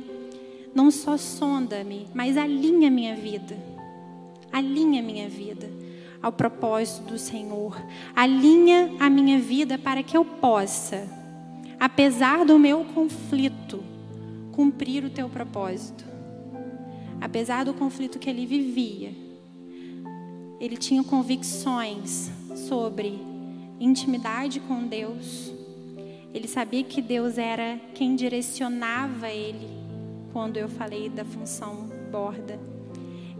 não 0.74 0.90
só 0.90 1.16
sonda-me, 1.16 2.08
mas 2.12 2.36
alinha 2.36 2.90
minha 2.90 3.14
vida. 3.14 3.56
Alinha 4.52 5.02
minha 5.02 5.28
vida 5.28 5.70
ao 6.20 6.32
propósito 6.32 7.12
do 7.12 7.18
Senhor. 7.18 7.76
Alinha 8.16 8.92
a 8.98 9.10
minha 9.10 9.38
vida 9.38 9.78
para 9.78 10.02
que 10.02 10.16
eu 10.16 10.24
possa, 10.24 11.06
apesar 11.78 12.44
do 12.44 12.58
meu 12.58 12.84
conflito, 12.84 13.84
cumprir 14.50 15.04
o 15.04 15.10
teu 15.10 15.28
propósito. 15.28 16.04
Apesar 17.20 17.64
do 17.64 17.74
conflito 17.74 18.18
que 18.18 18.28
ele 18.28 18.46
vivia, 18.46 19.12
ele 20.58 20.76
tinha 20.76 21.04
convicções 21.04 22.30
sobre 22.56 23.20
intimidade 23.78 24.60
com 24.60 24.86
Deus. 24.86 25.52
Ele 26.32 26.48
sabia 26.48 26.82
que 26.82 27.02
Deus 27.02 27.38
era 27.38 27.78
quem 27.94 28.16
direcionava 28.16 29.28
ele 29.28 29.83
quando 30.34 30.56
eu 30.56 30.68
falei 30.68 31.08
da 31.08 31.24
função 31.24 31.88
borda. 32.10 32.58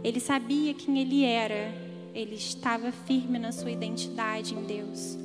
Ele 0.01 0.21
sabia 0.21 0.73
quem 0.73 0.99
ele 0.99 1.25
era, 1.25 1.73
ele 2.13 2.35
estava 2.35 2.89
firme 2.89 3.37
na 3.37 3.51
sua 3.51 3.69
identidade 3.69 4.55
em 4.55 4.63
Deus. 4.63 5.17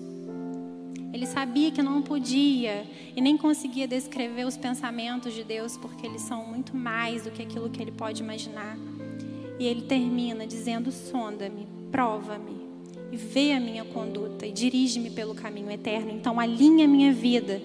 Ele 1.13 1.27
sabia 1.27 1.71
que 1.71 1.81
não 1.81 2.03
podia 2.03 2.85
e 3.15 3.21
nem 3.21 3.37
conseguia 3.37 3.87
descrever 3.87 4.45
os 4.47 4.57
pensamentos 4.57 5.33
de 5.33 5.45
Deus, 5.45 5.77
porque 5.77 6.05
eles 6.05 6.23
são 6.23 6.45
muito 6.45 6.77
mais 6.77 7.23
do 7.23 7.31
que 7.31 7.43
aquilo 7.43 7.71
que 7.71 7.81
ele 7.81 7.93
pode 7.93 8.21
imaginar. 8.21 8.77
E 9.57 9.65
ele 9.65 9.83
termina 9.83 10.49
dizendo: 10.49 10.91
sonda-me, 10.91 11.69
prova-me 11.93 12.69
e 13.13 13.17
vê 13.17 13.53
a 13.53 13.61
minha 13.61 13.85
conduta 13.85 14.45
e 14.45 14.51
dirige-me 14.51 15.11
pelo 15.11 15.37
caminho 15.37 15.71
eterno. 15.71 16.11
Então, 16.11 16.41
alinha 16.41 16.87
a 16.87 16.89
minha 16.89 17.13
vida 17.13 17.63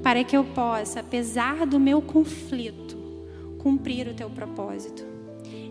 para 0.00 0.22
que 0.22 0.36
eu 0.36 0.44
possa, 0.44 1.00
apesar 1.00 1.66
do 1.66 1.80
meu 1.80 2.00
conflito, 2.00 2.97
cumprir 3.58 4.08
o 4.08 4.14
teu 4.14 4.30
propósito. 4.30 5.04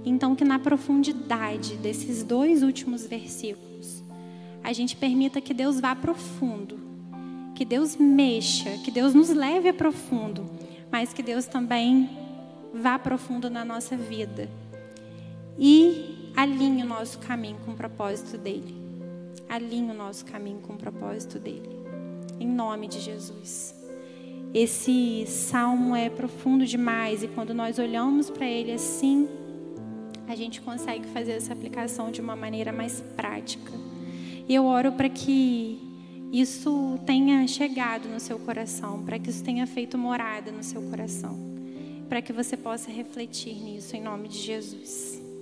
Então, 0.06 0.36
que 0.36 0.46
na 0.46 0.60
profundidade 0.60 1.76
desses 1.76 2.24
dois 2.24 2.64
últimos 2.64 3.06
versículos, 3.06 4.04
a 4.64 4.72
gente 4.74 4.96
permita 4.96 5.42
que 5.42 5.54
Deus 5.54 5.80
vá 5.80 5.96
profundo, 5.96 6.80
que 7.56 7.66
Deus 7.66 7.96
mexa, 7.96 8.70
que 8.84 8.92
Deus 8.92 9.14
nos 9.14 9.30
leve 9.30 9.70
a 9.70 9.74
profundo, 9.74 10.46
mas 10.92 11.14
que 11.14 11.24
Deus 11.24 11.46
também 11.46 12.10
vá 12.74 13.00
profundo 13.00 13.50
na 13.50 13.66
nossa 13.66 13.98
vida 13.98 14.50
e 15.58 16.32
alinhe 16.36 16.84
o 16.84 16.88
nosso 16.88 17.18
caminho 17.20 17.58
com 17.66 17.72
o 17.72 17.76
propósito 17.76 18.38
dele. 18.38 18.76
Alinhe 19.50 19.92
o 19.92 19.96
nosso 19.96 20.26
caminho 20.26 20.60
com 20.60 20.74
o 20.74 20.78
propósito 20.78 21.40
dele. 21.40 21.70
Em 22.40 22.48
nome 22.48 22.88
de 22.88 23.00
Jesus. 23.00 23.77
Esse 24.54 25.26
salmo 25.28 25.96
é 25.96 26.10
profundo 26.10 26.66
demais 26.66 27.24
e 27.24 27.28
quando 27.28 27.54
nós 27.54 27.78
olhamos 27.78 28.30
para 28.30 28.46
ele 28.46 28.72
assim, 28.72 29.28
a 30.28 30.36
gente 30.36 30.62
consegue 30.62 31.06
fazer 31.08 31.34
essa 31.34 31.54
aplicação 31.54 32.12
de 32.12 32.22
uma 32.22 32.36
maneira 32.36 32.72
mais 32.72 33.02
prática. 33.16 33.72
E 34.48 34.56
eu 34.56 34.66
oro 34.66 34.94
para 34.94 35.10
que 35.10 35.80
isso 36.32 37.00
tenha 37.06 37.46
chegado 37.48 38.10
no 38.10 38.20
seu 38.20 38.40
coração, 38.40 39.04
para 39.04 39.20
que 39.20 39.30
isso 39.30 39.44
tenha 39.44 39.66
feito 39.68 39.98
morada 39.98 40.52
no 40.52 40.64
seu 40.64 40.82
coração, 40.84 41.38
para 42.10 42.22
que 42.22 42.34
você 42.34 42.58
possa 42.58 42.92
refletir 42.92 43.56
nisso 43.56 43.96
em 43.96 44.02
nome 44.02 44.28
de 44.28 44.38
Jesus. 44.38 45.27